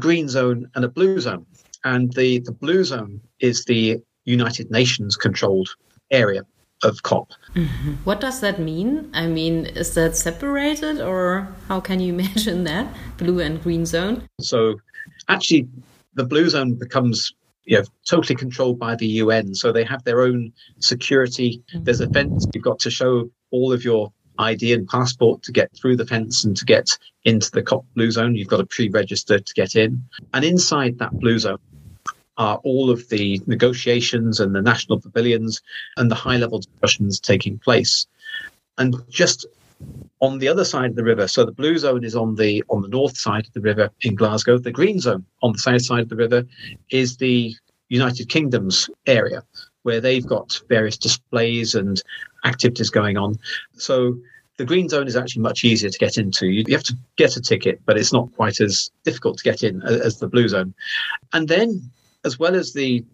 green 0.00 0.28
zone 0.28 0.70
and 0.74 0.84
a 0.84 0.88
blue 0.88 1.20
zone. 1.20 1.46
And 1.84 2.12
the, 2.14 2.40
the 2.40 2.52
blue 2.52 2.84
zone 2.84 3.20
is 3.40 3.64
the 3.64 4.00
United 4.24 4.70
Nations 4.70 5.16
controlled 5.16 5.68
area 6.10 6.44
of 6.84 7.02
COP. 7.02 7.32
Mm-hmm. 7.54 7.94
What 8.04 8.20
does 8.20 8.40
that 8.40 8.58
mean? 8.58 9.10
I 9.14 9.26
mean, 9.26 9.66
is 9.66 9.94
that 9.94 10.16
separated 10.16 11.00
or 11.00 11.48
how 11.68 11.80
can 11.80 12.00
you 12.00 12.14
imagine 12.18 12.64
that? 12.64 12.94
Blue 13.16 13.40
and 13.40 13.62
green 13.62 13.86
zone? 13.86 14.22
So 14.40 14.76
actually, 15.28 15.68
the 16.14 16.24
blue 16.24 16.48
zone 16.48 16.74
becomes 16.74 17.32
you 17.64 17.78
know, 17.78 17.84
totally 18.06 18.34
controlled 18.34 18.78
by 18.78 18.94
the 18.94 19.06
UN. 19.06 19.54
So 19.54 19.72
they 19.72 19.84
have 19.84 20.04
their 20.04 20.20
own 20.20 20.52
security. 20.80 21.62
Mm-hmm. 21.72 21.84
There's 21.84 22.00
a 22.00 22.08
fence. 22.10 22.46
You've 22.54 22.64
got 22.64 22.78
to 22.80 22.90
show 22.90 23.30
all 23.50 23.72
of 23.72 23.84
your 23.84 24.12
ID 24.38 24.72
and 24.72 24.88
passport 24.88 25.42
to 25.44 25.52
get 25.52 25.70
through 25.76 25.96
the 25.96 26.06
fence 26.06 26.44
and 26.44 26.56
to 26.56 26.64
get 26.64 26.98
into 27.24 27.50
the 27.52 27.62
COP 27.62 27.86
blue 27.94 28.10
zone. 28.10 28.34
You've 28.34 28.48
got 28.48 28.58
to 28.58 28.66
pre-register 28.66 29.38
to 29.38 29.54
get 29.54 29.76
in. 29.76 30.04
And 30.34 30.44
inside 30.44 30.98
that 30.98 31.12
blue 31.12 31.38
zone 31.38 31.58
are 32.36 32.56
all 32.64 32.90
of 32.90 33.08
the 33.08 33.40
negotiations 33.46 34.40
and 34.40 34.54
the 34.54 34.62
national 34.62 35.00
pavilions 35.00 35.62
and 35.96 36.10
the 36.10 36.14
high 36.14 36.36
level 36.36 36.58
discussions 36.58 37.20
taking 37.20 37.58
place. 37.58 38.06
And 38.78 38.96
just 39.08 39.46
on 40.20 40.38
the 40.38 40.48
other 40.48 40.64
side 40.64 40.90
of 40.90 40.96
the 40.96 41.04
river, 41.04 41.28
so 41.28 41.44
the 41.44 41.52
blue 41.52 41.78
zone 41.78 42.04
is 42.04 42.16
on 42.16 42.36
the 42.36 42.64
on 42.68 42.82
the 42.82 42.88
north 42.88 43.16
side 43.16 43.46
of 43.46 43.52
the 43.52 43.60
river 43.60 43.90
in 44.02 44.14
Glasgow. 44.14 44.58
The 44.58 44.70
green 44.70 44.98
zone 44.98 45.24
on 45.42 45.52
the 45.52 45.58
south 45.58 45.82
side 45.82 46.00
of 46.00 46.08
the 46.08 46.16
river 46.16 46.44
is 46.90 47.16
the 47.16 47.54
United 47.88 48.28
Kingdom's 48.28 48.88
area 49.06 49.42
where 49.82 50.00
they've 50.00 50.26
got 50.26 50.60
various 50.68 50.96
displays 50.96 51.74
and 51.74 52.02
activities 52.44 52.90
going 52.90 53.16
on. 53.16 53.38
So 53.74 54.16
the 54.56 54.64
green 54.64 54.88
zone 54.88 55.06
is 55.06 55.16
actually 55.16 55.42
much 55.42 55.64
easier 55.64 55.90
to 55.90 55.98
get 55.98 56.16
into. 56.16 56.46
You, 56.46 56.64
have 56.70 56.82
to 56.84 56.96
get 57.16 57.36
a 57.36 57.40
ticket, 57.40 57.80
but 57.84 57.98
it's 57.98 58.12
not 58.12 58.32
quite 58.34 58.60
as 58.60 58.90
difficult 59.04 59.38
to 59.38 59.44
get 59.44 59.62
in 59.62 59.82
as, 59.82 60.00
as 60.00 60.18
the 60.18 60.28
blue 60.28 60.48
zone. 60.48 60.74
And 61.32 61.48
then, 61.48 61.90
as 62.24 62.38
well 62.38 62.54
as 62.54 62.72
the 62.72 63.04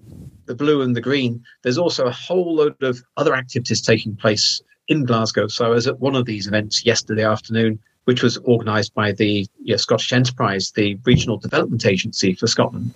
the 0.46 0.54
blue 0.54 0.82
and 0.82 0.96
the 0.96 1.00
green, 1.00 1.44
there's 1.62 1.78
also 1.78 2.06
a 2.06 2.12
whole 2.12 2.56
load 2.56 2.82
of 2.82 3.02
other 3.16 3.34
activities 3.34 3.80
taking 3.80 4.16
place 4.16 4.60
in 4.88 5.04
Glasgow. 5.04 5.46
So 5.46 5.64
I 5.64 5.68
was 5.68 5.86
at 5.86 6.00
one 6.00 6.16
of 6.16 6.26
these 6.26 6.48
events 6.48 6.84
yesterday 6.84 7.24
afternoon, 7.24 7.78
which 8.04 8.22
was 8.22 8.36
organised 8.38 8.92
by 8.94 9.12
the 9.12 9.46
you 9.62 9.74
know, 9.74 9.76
Scottish 9.76 10.12
Enterprise, 10.12 10.72
the 10.72 10.98
regional 11.04 11.38
development 11.38 11.86
agency 11.86 12.34
for 12.34 12.48
Scotland. 12.48 12.92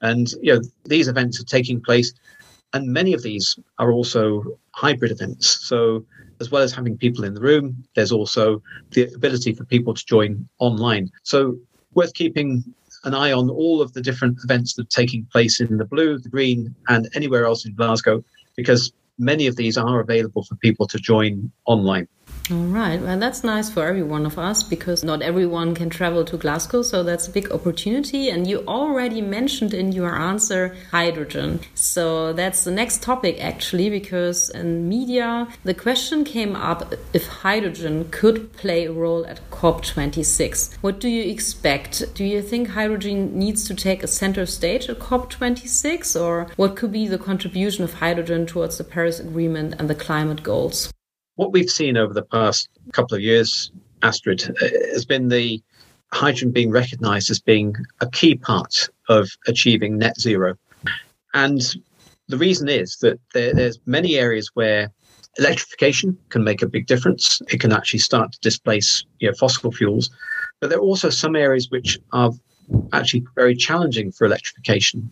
And 0.00 0.32
you 0.42 0.54
know, 0.54 0.60
these 0.84 1.08
events 1.08 1.40
are 1.40 1.44
taking 1.44 1.80
place 1.80 2.12
and 2.72 2.92
many 2.92 3.12
of 3.12 3.22
these 3.22 3.58
are 3.78 3.92
also 3.92 4.44
hybrid 4.72 5.12
events. 5.12 5.66
So, 5.66 6.04
as 6.40 6.50
well 6.50 6.62
as 6.62 6.72
having 6.72 6.96
people 6.96 7.24
in 7.24 7.34
the 7.34 7.40
room, 7.40 7.84
there's 7.94 8.12
also 8.12 8.62
the 8.90 9.04
ability 9.14 9.52
for 9.52 9.64
people 9.64 9.94
to 9.94 10.04
join 10.06 10.48
online. 10.58 11.10
So, 11.22 11.56
worth 11.94 12.14
keeping 12.14 12.64
an 13.04 13.14
eye 13.14 13.32
on 13.32 13.50
all 13.50 13.82
of 13.82 13.92
the 13.92 14.00
different 14.00 14.38
events 14.44 14.74
that 14.74 14.82
are 14.82 15.02
taking 15.02 15.26
place 15.32 15.60
in 15.60 15.76
the 15.76 15.84
blue, 15.84 16.18
the 16.18 16.28
green, 16.28 16.74
and 16.88 17.08
anywhere 17.14 17.44
else 17.44 17.66
in 17.66 17.74
Glasgow, 17.74 18.24
because 18.56 18.92
many 19.18 19.46
of 19.46 19.56
these 19.56 19.76
are 19.76 20.00
available 20.00 20.44
for 20.44 20.56
people 20.56 20.86
to 20.86 20.98
join 20.98 21.50
online. 21.66 22.08
All 22.52 22.64
right. 22.64 23.00
Well, 23.00 23.18
that's 23.18 23.42
nice 23.42 23.70
for 23.70 23.86
every 23.86 24.02
one 24.02 24.26
of 24.26 24.38
us 24.38 24.62
because 24.62 25.02
not 25.02 25.22
everyone 25.22 25.74
can 25.74 25.88
travel 25.88 26.22
to 26.26 26.36
Glasgow. 26.36 26.82
So 26.82 27.02
that's 27.02 27.26
a 27.26 27.30
big 27.30 27.50
opportunity. 27.50 28.28
And 28.28 28.46
you 28.46 28.62
already 28.68 29.22
mentioned 29.22 29.72
in 29.72 29.92
your 29.92 30.14
answer 30.14 30.76
hydrogen. 30.90 31.60
So 31.74 32.34
that's 32.34 32.64
the 32.64 32.70
next 32.70 33.02
topic 33.02 33.42
actually, 33.42 33.88
because 33.88 34.50
in 34.50 34.86
media, 34.86 35.48
the 35.64 35.72
question 35.72 36.24
came 36.24 36.54
up 36.54 36.92
if 37.14 37.26
hydrogen 37.26 38.10
could 38.10 38.52
play 38.52 38.84
a 38.84 38.92
role 38.92 39.24
at 39.24 39.40
COP26. 39.50 40.76
What 40.82 41.00
do 41.00 41.08
you 41.08 41.32
expect? 41.32 42.14
Do 42.14 42.22
you 42.22 42.42
think 42.42 42.68
hydrogen 42.68 43.38
needs 43.38 43.64
to 43.64 43.74
take 43.74 44.02
a 44.02 44.06
center 44.06 44.44
stage 44.44 44.90
at 44.90 44.98
COP26? 44.98 46.20
Or 46.20 46.48
what 46.56 46.76
could 46.76 46.92
be 46.92 47.08
the 47.08 47.16
contribution 47.16 47.82
of 47.82 47.94
hydrogen 47.94 48.44
towards 48.44 48.76
the 48.76 48.84
Paris 48.84 49.20
Agreement 49.20 49.76
and 49.78 49.88
the 49.88 49.94
climate 49.94 50.42
goals? 50.42 50.91
What 51.36 51.52
we've 51.52 51.70
seen 51.70 51.96
over 51.96 52.12
the 52.12 52.22
past 52.22 52.68
couple 52.92 53.16
of 53.16 53.22
years, 53.22 53.72
Astrid, 54.02 54.54
uh, 54.60 54.68
has 54.92 55.04
been 55.04 55.28
the 55.28 55.62
hydrogen 56.12 56.50
being 56.50 56.70
recognized 56.70 57.30
as 57.30 57.40
being 57.40 57.74
a 58.00 58.10
key 58.10 58.34
part 58.34 58.90
of 59.08 59.30
achieving 59.46 59.96
net 59.96 60.20
zero. 60.20 60.54
And 61.32 61.62
the 62.28 62.36
reason 62.36 62.68
is 62.68 62.96
that 62.98 63.18
there, 63.32 63.54
there's 63.54 63.78
many 63.86 64.18
areas 64.18 64.50
where 64.54 64.90
electrification 65.38 66.18
can 66.28 66.44
make 66.44 66.60
a 66.60 66.68
big 66.68 66.86
difference. 66.86 67.40
It 67.48 67.60
can 67.60 67.72
actually 67.72 68.00
start 68.00 68.32
to 68.32 68.38
displace 68.40 69.04
you 69.18 69.28
know, 69.28 69.34
fossil 69.34 69.72
fuels. 69.72 70.10
But 70.60 70.68
there 70.68 70.78
are 70.78 70.82
also 70.82 71.08
some 71.08 71.34
areas 71.34 71.70
which 71.70 71.98
are 72.12 72.30
actually 72.92 73.24
very 73.34 73.56
challenging 73.56 74.12
for 74.12 74.26
electrification. 74.26 75.08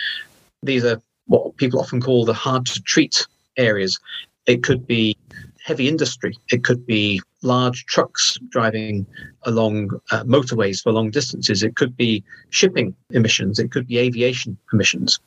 These 0.62 0.84
are 0.84 1.00
what 1.26 1.56
people 1.56 1.80
often 1.80 2.00
call 2.02 2.24
the 2.26 2.34
hard 2.34 2.66
to 2.66 2.82
treat 2.82 3.26
areas. 3.56 3.98
It 4.46 4.62
could 4.62 4.86
be 4.86 5.16
heavy 5.64 5.88
industry. 5.88 6.36
It 6.50 6.64
could 6.64 6.86
be 6.86 7.20
large 7.42 7.86
trucks 7.86 8.38
driving 8.50 9.06
along 9.44 9.90
uh, 10.10 10.24
motorways 10.24 10.82
for 10.82 10.92
long 10.92 11.10
distances. 11.10 11.62
It 11.62 11.76
could 11.76 11.96
be 11.96 12.24
shipping 12.50 12.94
emissions. 13.10 13.58
It 13.58 13.70
could 13.70 13.86
be 13.86 13.98
aviation 13.98 14.56
emissions. 14.72 15.20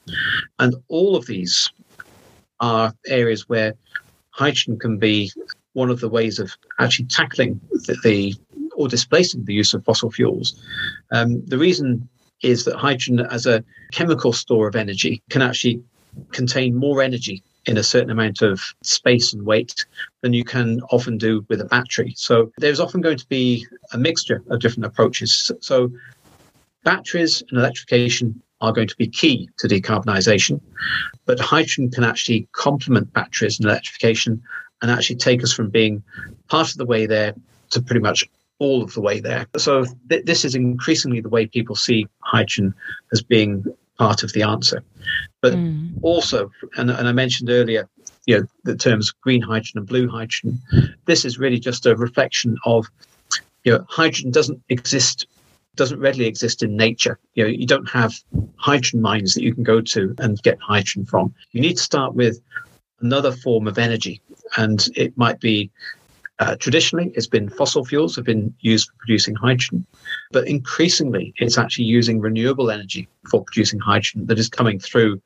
And 0.59 0.75
all 0.87 1.15
of 1.15 1.25
these 1.25 1.69
are 2.59 2.93
areas 3.07 3.49
where 3.49 3.73
hydrogen 4.31 4.79
can 4.79 4.97
be 4.97 5.31
one 5.73 5.89
of 5.89 5.99
the 5.99 6.09
ways 6.09 6.39
of 6.39 6.55
actually 6.79 7.05
tackling 7.05 7.59
the, 7.71 7.97
the 8.03 8.35
or 8.75 8.87
displacing 8.87 9.45
the 9.45 9.53
use 9.53 9.73
of 9.73 9.83
fossil 9.85 10.11
fuels. 10.11 10.61
Um, 11.11 11.45
the 11.45 11.57
reason 11.57 12.07
is 12.41 12.65
that 12.65 12.75
hydrogen 12.75 13.19
as 13.19 13.45
a 13.45 13.63
chemical 13.91 14.33
store 14.33 14.67
of 14.67 14.75
energy 14.75 15.21
can 15.29 15.41
actually 15.41 15.81
contain 16.31 16.75
more 16.75 17.01
energy 17.01 17.43
in 17.65 17.77
a 17.77 17.83
certain 17.83 18.09
amount 18.09 18.41
of 18.41 18.61
space 18.83 19.33
and 19.33 19.45
weight 19.45 19.85
than 20.21 20.33
you 20.33 20.43
can 20.43 20.81
often 20.91 21.17
do 21.17 21.45
with 21.49 21.61
a 21.61 21.65
battery. 21.65 22.13
So 22.17 22.51
there's 22.57 22.79
often 22.79 23.01
going 23.01 23.17
to 23.17 23.27
be 23.27 23.65
a 23.93 23.97
mixture 23.97 24.43
of 24.49 24.59
different 24.59 24.85
approaches. 24.85 25.51
So 25.61 25.91
batteries 26.83 27.41
and 27.49 27.59
electrification 27.59 28.41
are 28.61 28.73
going 28.73 28.87
to 28.87 28.95
be 28.97 29.07
key 29.07 29.49
to 29.57 29.67
decarbonisation, 29.67 30.59
but 31.25 31.39
hydrogen 31.39 31.91
can 31.91 32.03
actually 32.03 32.47
complement 32.53 33.11
batteries 33.13 33.59
and 33.59 33.67
electrification 33.67 34.41
and 34.81 34.91
actually 34.91 35.15
take 35.15 35.43
us 35.43 35.53
from 35.53 35.69
being 35.69 36.03
part 36.49 36.69
of 36.69 36.77
the 36.77 36.85
way 36.85 37.05
there 37.05 37.33
to 37.71 37.81
pretty 37.81 38.01
much 38.01 38.25
all 38.59 38.83
of 38.83 38.93
the 38.93 39.01
way 39.01 39.19
there. 39.19 39.47
So 39.57 39.85
th- 40.09 40.25
this 40.25 40.45
is 40.45 40.55
increasingly 40.55 41.21
the 41.21 41.29
way 41.29 41.45
people 41.45 41.75
see 41.75 42.07
hydrogen 42.19 42.73
as 43.11 43.21
being 43.21 43.65
part 43.97 44.23
of 44.23 44.33
the 44.33 44.43
answer. 44.43 44.83
But 45.41 45.53
mm. 45.53 45.91
also, 46.01 46.51
and, 46.77 46.89
and 46.89 47.07
I 47.07 47.11
mentioned 47.11 47.49
earlier, 47.49 47.87
you 48.25 48.39
know, 48.39 48.47
the 48.63 48.75
terms 48.75 49.11
green 49.11 49.41
hydrogen 49.41 49.79
and 49.79 49.87
blue 49.87 50.07
hydrogen. 50.09 50.59
This 51.05 51.25
is 51.25 51.39
really 51.39 51.59
just 51.59 51.85
a 51.85 51.95
reflection 51.95 52.57
of, 52.65 52.87
you 53.63 53.73
know, 53.73 53.85
hydrogen 53.89 54.31
doesn't 54.31 54.61
exist, 54.69 55.27
doesn't 55.75 55.99
readily 55.99 56.25
exist 56.25 56.63
in 56.63 56.77
nature. 56.77 57.19
You 57.33 57.43
know, 57.43 57.49
you 57.49 57.67
don't 57.67 57.89
have 57.89 58.13
hydrogen 58.55 59.01
mines 59.01 59.33
that 59.33 59.43
you 59.43 59.53
can 59.53 59.63
go 59.63 59.81
to 59.81 60.15
and 60.19 60.41
get 60.41 60.59
hydrogen 60.61 61.05
from. 61.05 61.33
You 61.51 61.61
need 61.61 61.77
to 61.77 61.83
start 61.83 62.13
with 62.13 62.39
another 63.01 63.31
form 63.31 63.67
of 63.67 63.77
energy, 63.77 64.21
and 64.55 64.87
it 64.95 65.17
might 65.17 65.39
be 65.39 65.69
uh, 66.43 66.57
traditionally, 66.57 67.09
it's 67.15 67.27
been 67.27 67.47
fossil 67.47 67.85
fuels 67.85 68.17
have 68.17 68.25
been 68.25 68.53
used 68.59 68.89
for 68.89 68.95
producing 68.97 69.33
hydrogen, 69.33 69.85
but 70.33 70.45
increasingly, 70.45 71.33
it's 71.37 71.57
actually 71.57 71.85
using 71.85 72.19
renewable 72.19 72.69
energy 72.69 73.07
for 73.31 73.45
producing 73.45 73.79
hydrogen 73.79 74.25
that 74.25 74.37
is 74.37 74.49
coming 74.49 74.77
through 74.77 75.21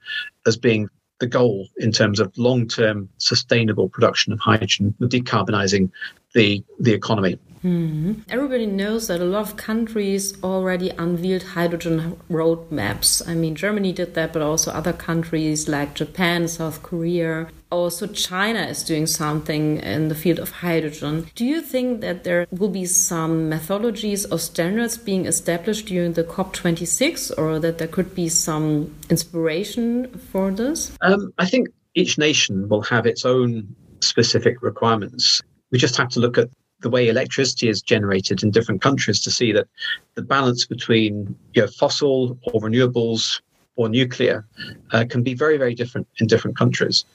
as 0.46 0.58
being 0.58 0.88
the 1.20 1.26
goal 1.26 1.68
in 1.78 1.92
terms 1.92 2.20
of 2.20 2.32
long-term 2.38 3.10
sustainable 3.18 3.90
production 3.90 4.32
of 4.32 4.40
hydrogen, 4.40 4.94
decarbonizing 5.02 5.90
the 6.36 6.64
the 6.80 6.94
economy. 6.94 7.40
Mm-hmm. 7.64 8.14
Everybody 8.30 8.66
knows 8.66 9.08
that 9.08 9.22
a 9.22 9.26
lot 9.26 9.42
of 9.42 9.58
countries 9.58 10.42
already 10.44 10.90
unveiled 10.92 11.44
hydrogen 11.44 12.18
roadmaps. 12.30 13.28
I 13.28 13.34
mean, 13.34 13.56
Germany 13.56 13.92
did 13.92 14.14
that, 14.16 14.34
but 14.34 14.42
also 14.42 14.72
other 14.72 14.94
countries 14.94 15.68
like 15.68 15.96
Japan, 15.96 16.48
South 16.48 16.84
Korea. 16.84 17.50
Also, 17.70 18.08
China 18.08 18.62
is 18.62 18.84
doing 18.84 19.06
something 19.08 19.78
in 19.78 20.08
the 20.08 20.16
field 20.16 20.40
of 20.40 20.52
hydrogen. 20.52 21.28
Do 21.36 21.46
you 21.46 21.62
think 21.62 22.02
that 22.02 22.24
there 22.24 22.48
will 22.52 22.70
be 22.70 22.86
some 22.86 23.50
methodologies 23.50 24.26
or 24.32 24.40
standards 24.40 24.98
being 24.98 25.26
established 25.26 25.88
during 25.88 26.14
the 26.14 26.24
COP26, 26.24 27.38
or 27.38 27.60
that 27.60 27.78
there 27.78 27.88
could 27.88 28.16
be 28.16 28.30
some 28.30 28.96
inspiration 29.10 30.08
for 30.32 30.52
this? 30.52 30.98
Um, 31.02 31.34
I 31.38 31.46
think 31.46 31.68
each 31.94 32.18
nation 32.18 32.70
will 32.70 32.84
have 32.84 33.06
its 33.06 33.26
own 33.26 33.76
specific 34.00 34.62
requirements. 34.62 35.42
We 35.72 35.78
just 35.78 35.98
have 35.98 36.10
to 36.10 36.20
look 36.20 36.38
at 36.38 36.50
the 36.82 36.90
way 36.90 37.08
electricity 37.08 37.70
is 37.70 37.82
generated 37.82 38.44
in 38.44 38.52
different 38.52 38.82
countries 38.82 39.20
to 39.22 39.32
see 39.32 39.52
that 39.52 39.68
the 40.16 40.22
balance 40.22 40.66
between 40.66 41.36
you 41.54 41.62
know, 41.62 41.68
fossil 41.68 42.38
or 42.54 42.62
renewables 42.62 43.42
or 43.76 43.90
nuclear 43.90 44.46
uh, 44.92 45.06
can 45.10 45.24
be 45.24 45.34
very, 45.34 45.58
very 45.58 45.74
different 45.74 46.08
in 46.20 46.28
different 46.28 46.58
countries. 46.58 47.06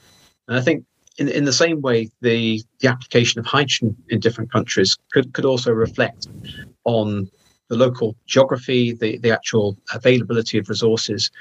And 0.47 0.57
I 0.57 0.61
think 0.61 0.85
in, 1.17 1.29
in 1.29 1.45
the 1.45 1.53
same 1.53 1.81
way, 1.81 2.09
the, 2.21 2.61
the 2.79 2.87
application 2.87 3.39
of 3.39 3.45
hydrogen 3.45 3.95
in 4.09 4.19
different 4.19 4.51
countries 4.51 4.97
could, 5.11 5.33
could 5.33 5.45
also 5.45 5.71
reflect 5.71 6.27
on 6.85 7.29
the 7.69 7.77
local 7.77 8.15
geography, 8.25 8.93
the, 8.93 9.17
the 9.19 9.31
actual 9.31 9.77
availability 9.93 10.57
of 10.57 10.67
resources, 10.69 11.31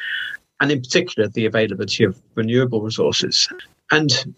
and 0.60 0.70
in 0.70 0.80
particular, 0.80 1.28
the 1.28 1.46
availability 1.46 2.04
of 2.04 2.20
renewable 2.36 2.82
resources. 2.82 3.48
And 3.90 4.36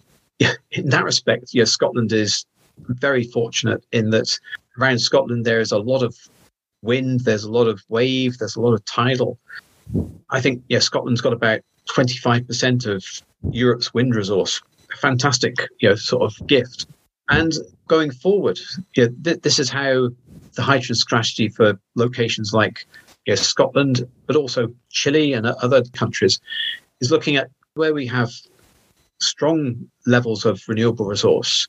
in 0.71 0.89
that 0.91 1.05
respect, 1.05 1.51
yes, 1.53 1.71
Scotland 1.71 2.13
is 2.13 2.47
very 2.79 3.25
fortunate 3.25 3.85
in 3.93 4.11
that 4.11 4.39
around 4.79 4.99
Scotland 4.99 5.45
there 5.45 5.61
is 5.61 5.73
a 5.73 5.79
lot 5.79 6.03
of 6.03 6.17
wind, 6.83 7.21
there's 7.21 7.45
a 7.45 7.51
lot 7.51 7.67
of 7.67 7.83
wave, 7.89 8.39
there's 8.39 8.57
a 8.57 8.61
lot 8.61 8.75
of 8.75 8.85
tidal. 8.85 9.39
I 10.31 10.41
think, 10.41 10.63
yeah, 10.69 10.79
Scotland's 10.79 11.21
got 11.21 11.33
about 11.33 11.61
25% 11.91 12.87
of 12.87 13.05
Europe's 13.51 13.93
wind 13.93 14.15
resource. 14.15 14.61
A 14.93 14.97
fantastic, 14.97 15.57
you 15.81 15.89
know, 15.89 15.95
sort 15.95 16.23
of 16.23 16.47
gift. 16.47 16.87
And 17.31 17.53
going 17.89 18.11
forward, 18.11 18.59
you 18.95 19.07
know, 19.07 19.15
th- 19.25 19.43
this 19.43 19.59
is 19.59 19.71
how 19.71 20.11
the 20.55 20.63
hydrogen 20.63 20.95
strategy 20.95 21.49
for 21.49 21.79
locations 21.95 22.53
like 22.53 22.87
you 23.27 23.33
know, 23.33 23.37
Scotland, 23.37 24.07
but 24.27 24.37
also 24.37 24.69
Chile 24.91 25.33
and 25.33 25.47
other 25.47 25.83
countries, 25.95 26.39
is 27.01 27.11
looking 27.11 27.37
at 27.37 27.51
where 27.75 27.95
we 27.95 28.07
have 28.07 28.31
strong 29.21 29.89
levels 30.07 30.45
of 30.45 30.63
renewable 30.69 31.07
resource. 31.07 31.67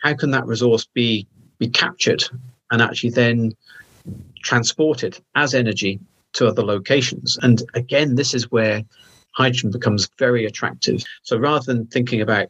How 0.00 0.14
can 0.14 0.30
that 0.32 0.46
resource 0.46 0.86
be 0.92 1.26
be 1.58 1.68
captured 1.68 2.24
and 2.70 2.80
actually 2.80 3.10
then 3.10 3.52
transported 4.42 5.20
as 5.34 5.54
energy 5.54 6.00
to 6.34 6.46
other 6.46 6.62
locations? 6.62 7.38
And 7.42 7.62
again, 7.74 8.14
this 8.14 8.34
is 8.34 8.50
where 8.50 8.82
hydrogen 9.32 9.70
becomes 9.70 10.08
very 10.18 10.44
attractive. 10.46 11.04
So 11.22 11.38
rather 11.38 11.64
than 11.72 11.86
thinking 11.86 12.20
about 12.20 12.48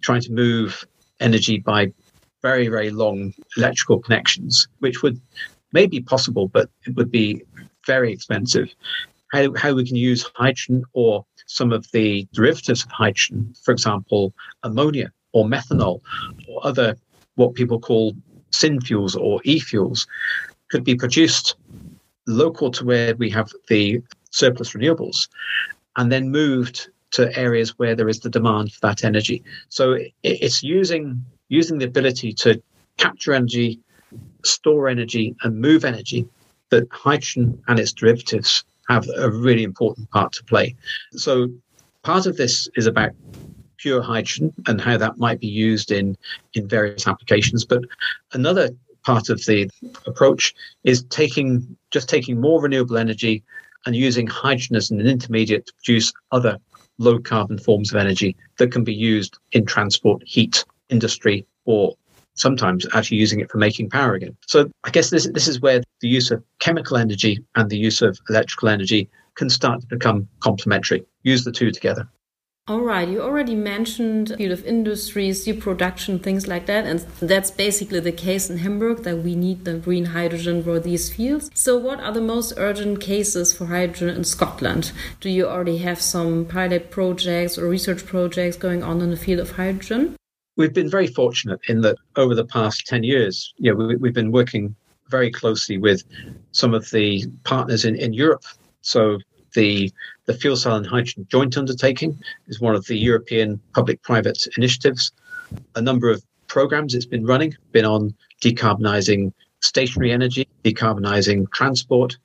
trying 0.00 0.22
to 0.22 0.32
move 0.32 0.84
energy 1.20 1.58
by 1.58 1.92
very, 2.40 2.68
very 2.68 2.90
long 2.90 3.34
electrical 3.56 4.00
connections, 4.00 4.66
which 4.80 5.02
would 5.02 5.20
may 5.72 5.86
be 5.86 6.00
possible, 6.00 6.48
but 6.48 6.68
it 6.86 6.94
would 6.96 7.10
be 7.10 7.42
very 7.86 8.12
expensive. 8.12 8.68
How, 9.32 9.54
how 9.54 9.72
we 9.72 9.86
can 9.86 9.96
use 9.96 10.30
hydrogen 10.34 10.84
or 10.92 11.24
some 11.46 11.72
of 11.72 11.90
the 11.92 12.28
derivatives 12.32 12.84
of 12.84 12.90
hydrogen, 12.90 13.54
for 13.62 13.72
example, 13.72 14.34
ammonia 14.62 15.10
or 15.32 15.44
methanol 15.44 16.00
or 16.48 16.66
other 16.66 16.96
what 17.36 17.54
people 17.54 17.80
call 17.80 18.14
synfuels 18.50 19.16
or 19.16 19.40
e-fuels, 19.44 20.06
could 20.70 20.84
be 20.84 20.94
produced 20.94 21.56
local 22.26 22.70
to 22.70 22.84
where 22.84 23.14
we 23.16 23.28
have 23.30 23.50
the 23.68 24.00
surplus 24.30 24.72
renewables 24.72 25.28
and 25.96 26.12
then 26.12 26.30
moved 26.30 26.88
to 27.10 27.36
areas 27.38 27.78
where 27.78 27.94
there 27.94 28.08
is 28.08 28.20
the 28.20 28.30
demand 28.30 28.72
for 28.72 28.80
that 28.80 29.04
energy. 29.04 29.42
So 29.68 29.98
it's 30.22 30.62
using 30.62 31.24
using 31.48 31.78
the 31.78 31.84
ability 31.84 32.32
to 32.32 32.62
capture 32.96 33.34
energy, 33.34 33.78
store 34.42 34.88
energy, 34.88 35.36
and 35.42 35.60
move 35.60 35.84
energy 35.84 36.26
that 36.70 36.88
hydrogen 36.90 37.62
and 37.68 37.78
its 37.78 37.92
derivatives 37.92 38.64
have 38.88 39.06
a 39.16 39.30
really 39.30 39.62
important 39.62 40.10
part 40.10 40.32
to 40.32 40.44
play. 40.44 40.74
So 41.12 41.48
part 42.02 42.24
of 42.24 42.38
this 42.38 42.68
is 42.74 42.86
about 42.86 43.12
pure 43.82 44.00
hydrogen 44.00 44.52
and 44.68 44.80
how 44.80 44.96
that 44.96 45.18
might 45.18 45.40
be 45.40 45.48
used 45.48 45.90
in 45.90 46.16
in 46.54 46.68
various 46.68 47.06
applications 47.06 47.64
but 47.64 47.82
another 48.32 48.70
part 49.02 49.28
of 49.28 49.44
the 49.46 49.68
approach 50.06 50.54
is 50.84 51.02
taking 51.04 51.76
just 51.90 52.08
taking 52.08 52.40
more 52.40 52.62
renewable 52.62 52.96
energy 52.96 53.42
and 53.86 53.96
using 53.96 54.26
hydrogen 54.26 54.76
as 54.76 54.90
an 54.90 55.00
intermediate 55.00 55.66
to 55.66 55.72
produce 55.74 56.12
other 56.30 56.56
low 56.98 57.18
carbon 57.18 57.58
forms 57.58 57.92
of 57.92 57.96
energy 57.98 58.36
that 58.58 58.70
can 58.70 58.84
be 58.84 58.94
used 58.94 59.38
in 59.52 59.66
transport, 59.66 60.22
heat, 60.24 60.64
industry, 60.88 61.44
or 61.64 61.94
sometimes 62.34 62.86
actually 62.94 63.16
using 63.16 63.40
it 63.40 63.50
for 63.50 63.58
making 63.58 63.90
power 63.90 64.14
again. 64.14 64.36
So 64.46 64.70
I 64.84 64.90
guess 64.90 65.10
this 65.10 65.28
this 65.28 65.48
is 65.48 65.60
where 65.60 65.82
the 66.00 66.08
use 66.08 66.30
of 66.30 66.42
chemical 66.60 66.96
energy 66.96 67.44
and 67.56 67.68
the 67.68 67.76
use 67.76 68.02
of 68.02 68.18
electrical 68.28 68.68
energy 68.68 69.08
can 69.34 69.50
start 69.50 69.80
to 69.80 69.86
become 69.86 70.28
complementary. 70.40 71.04
Use 71.22 71.44
the 71.44 71.52
two 71.52 71.70
together. 71.70 72.08
All 72.68 72.82
right, 72.82 73.08
you 73.08 73.20
already 73.20 73.56
mentioned 73.56 74.34
field 74.38 74.52
of 74.52 74.64
industries, 74.64 75.42
steel 75.42 75.56
production, 75.56 76.20
things 76.20 76.46
like 76.46 76.66
that, 76.66 76.84
and 76.84 77.00
that's 77.18 77.50
basically 77.50 77.98
the 77.98 78.12
case 78.12 78.48
in 78.48 78.58
Hamburg 78.58 79.02
that 79.02 79.18
we 79.18 79.34
need 79.34 79.64
the 79.64 79.74
green 79.78 80.04
hydrogen 80.04 80.62
for 80.62 80.78
these 80.78 81.12
fields. 81.12 81.50
So, 81.54 81.76
what 81.76 81.98
are 81.98 82.12
the 82.12 82.20
most 82.20 82.52
urgent 82.56 83.00
cases 83.00 83.52
for 83.52 83.66
hydrogen 83.66 84.10
in 84.10 84.22
Scotland? 84.22 84.92
Do 85.18 85.28
you 85.28 85.48
already 85.48 85.78
have 85.78 86.00
some 86.00 86.44
pilot 86.44 86.92
projects 86.92 87.58
or 87.58 87.68
research 87.68 88.06
projects 88.06 88.56
going 88.56 88.84
on 88.84 89.00
in 89.00 89.10
the 89.10 89.16
field 89.16 89.40
of 89.40 89.50
hydrogen? 89.50 90.14
We've 90.56 90.72
been 90.72 90.88
very 90.88 91.08
fortunate 91.08 91.58
in 91.66 91.80
that 91.80 91.96
over 92.14 92.36
the 92.36 92.46
past 92.46 92.86
10 92.86 93.02
years, 93.02 93.52
you 93.56 93.72
know, 93.72 93.86
we, 93.86 93.96
we've 93.96 94.14
been 94.14 94.30
working 94.30 94.76
very 95.08 95.32
closely 95.32 95.78
with 95.78 96.04
some 96.52 96.74
of 96.74 96.88
the 96.92 97.26
partners 97.42 97.84
in, 97.84 97.96
in 97.96 98.12
Europe. 98.12 98.44
So, 98.82 99.18
the 99.54 99.92
the 100.26 100.34
fuel 100.34 100.56
cell 100.56 100.76
and 100.76 100.86
hydrogen 100.86 101.26
joint 101.30 101.56
undertaking 101.56 102.18
is 102.46 102.60
one 102.60 102.74
of 102.74 102.86
the 102.86 102.96
European 102.96 103.60
public-private 103.74 104.46
initiatives. 104.56 105.12
A 105.74 105.82
number 105.82 106.10
of 106.10 106.22
programs 106.46 106.94
it's 106.94 107.06
been 107.06 107.26
running, 107.26 107.56
been 107.72 107.84
on 107.84 108.14
decarbonising 108.42 109.32
stationary 109.60 110.12
energy, 110.12 110.46
decarbonising 110.64 111.50
transport, 111.52 112.16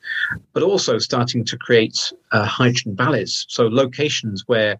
but 0.53 0.63
also 0.63 0.97
starting 0.97 1.45
to 1.45 1.57
create 1.57 2.11
uh, 2.31 2.45
hydrogen 2.45 2.95
valleys, 2.95 3.45
so 3.47 3.67
locations 3.67 4.43
where 4.47 4.77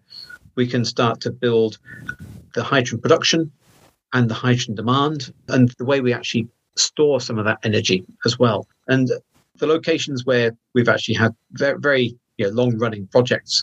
we 0.56 0.66
can 0.66 0.84
start 0.84 1.20
to 1.20 1.30
build 1.30 1.78
the 2.54 2.62
hydrogen 2.62 3.00
production 3.00 3.50
and 4.12 4.28
the 4.28 4.34
hydrogen 4.34 4.74
demand 4.74 5.32
and 5.48 5.70
the 5.78 5.84
way 5.84 6.00
we 6.00 6.12
actually 6.12 6.48
store 6.76 7.20
some 7.20 7.38
of 7.38 7.44
that 7.44 7.58
energy 7.62 8.04
as 8.24 8.38
well. 8.38 8.66
And 8.88 9.08
the 9.58 9.66
locations 9.66 10.24
where 10.24 10.52
we've 10.74 10.88
actually 10.88 11.14
had 11.14 11.34
very, 11.52 11.78
very 11.78 12.16
you 12.38 12.46
know, 12.46 12.52
long 12.52 12.78
running 12.78 13.06
projects. 13.08 13.62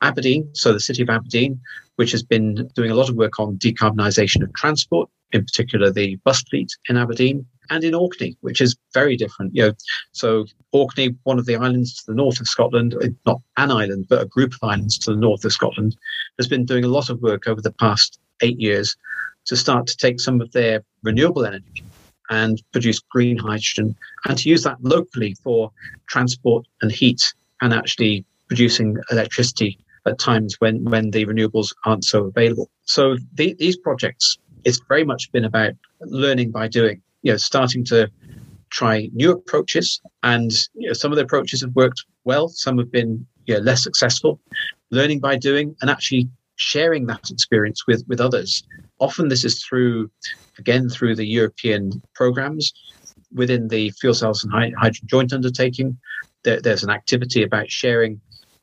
Aberdeen, 0.00 0.48
so 0.54 0.72
the 0.72 0.80
city 0.80 1.02
of 1.02 1.10
Aberdeen, 1.10 1.60
which 1.96 2.12
has 2.12 2.22
been 2.22 2.68
doing 2.74 2.90
a 2.90 2.94
lot 2.94 3.08
of 3.08 3.16
work 3.16 3.38
on 3.38 3.56
decarbonisation 3.58 4.42
of 4.42 4.52
transport, 4.54 5.08
in 5.32 5.44
particular 5.44 5.90
the 5.90 6.16
bus 6.24 6.42
fleet 6.42 6.70
in 6.88 6.96
Aberdeen, 6.96 7.46
and 7.70 7.82
in 7.82 7.94
Orkney, 7.94 8.36
which 8.40 8.60
is 8.60 8.76
very 8.92 9.16
different. 9.16 9.54
You 9.54 9.68
know, 9.68 9.72
so 10.12 10.44
Orkney, 10.72 11.16
one 11.22 11.38
of 11.38 11.46
the 11.46 11.56
islands 11.56 11.96
to 11.96 12.06
the 12.06 12.14
north 12.14 12.40
of 12.40 12.48
Scotland, 12.48 12.94
uh, 12.94 13.08
not 13.26 13.40
an 13.56 13.70
island, 13.70 14.06
but 14.08 14.22
a 14.22 14.26
group 14.26 14.52
of 14.54 14.68
islands 14.68 14.98
to 14.98 15.12
the 15.12 15.16
north 15.16 15.44
of 15.44 15.52
Scotland, 15.52 15.96
has 16.38 16.48
been 16.48 16.64
doing 16.64 16.84
a 16.84 16.88
lot 16.88 17.08
of 17.10 17.22
work 17.22 17.46
over 17.46 17.60
the 17.60 17.72
past 17.72 18.18
eight 18.42 18.60
years 18.60 18.96
to 19.46 19.56
start 19.56 19.86
to 19.86 19.96
take 19.96 20.20
some 20.20 20.40
of 20.40 20.52
their 20.52 20.82
renewable 21.02 21.44
energy 21.44 21.84
and 22.30 22.62
produce 22.72 23.00
green 23.00 23.36
hydrogen 23.36 23.94
and 24.26 24.38
to 24.38 24.48
use 24.48 24.62
that 24.62 24.82
locally 24.82 25.34
for 25.42 25.70
transport 26.08 26.66
and 26.80 26.90
heat 26.90 27.34
and 27.64 27.72
actually 27.72 28.24
producing 28.48 28.98
electricity 29.10 29.78
at 30.06 30.18
times 30.18 30.60
when, 30.60 30.84
when 30.84 31.10
the 31.10 31.24
renewables 31.24 31.74
aren't 31.86 32.04
so 32.04 32.24
available. 32.24 32.70
So 32.82 33.16
the, 33.32 33.56
these 33.58 33.78
projects, 33.78 34.36
it's 34.64 34.80
very 34.86 35.02
much 35.02 35.32
been 35.32 35.46
about 35.46 35.72
learning 36.02 36.50
by 36.50 36.68
doing, 36.68 37.00
you 37.22 37.32
know, 37.32 37.38
starting 37.38 37.82
to 37.86 38.10
try 38.68 39.08
new 39.14 39.30
approaches. 39.32 39.98
And 40.22 40.52
you 40.74 40.88
know, 40.88 40.92
some 40.92 41.10
of 41.10 41.16
the 41.16 41.24
approaches 41.24 41.62
have 41.62 41.74
worked 41.74 42.04
well, 42.24 42.48
some 42.48 42.76
have 42.76 42.92
been 42.92 43.26
you 43.46 43.54
know, 43.54 43.60
less 43.60 43.82
successful. 43.82 44.40
Learning 44.90 45.20
by 45.20 45.36
doing 45.36 45.74
and 45.80 45.90
actually 45.90 46.28
sharing 46.56 47.06
that 47.06 47.30
experience 47.30 47.86
with, 47.86 48.04
with 48.06 48.20
others. 48.20 48.62
Often 49.00 49.28
this 49.28 49.44
is 49.44 49.64
through, 49.64 50.10
again, 50.58 50.90
through 50.90 51.16
the 51.16 51.26
European 51.26 52.02
programs 52.14 52.74
within 53.32 53.68
the 53.68 53.90
fuel 53.92 54.14
cells 54.14 54.44
and 54.44 54.52
hydrogen 54.52 55.08
joint 55.08 55.32
undertaking, 55.32 55.98
there, 56.44 56.60
there's 56.60 56.84
an 56.84 56.90
activity 56.90 57.42
about 57.42 57.70
sharing 57.70 58.20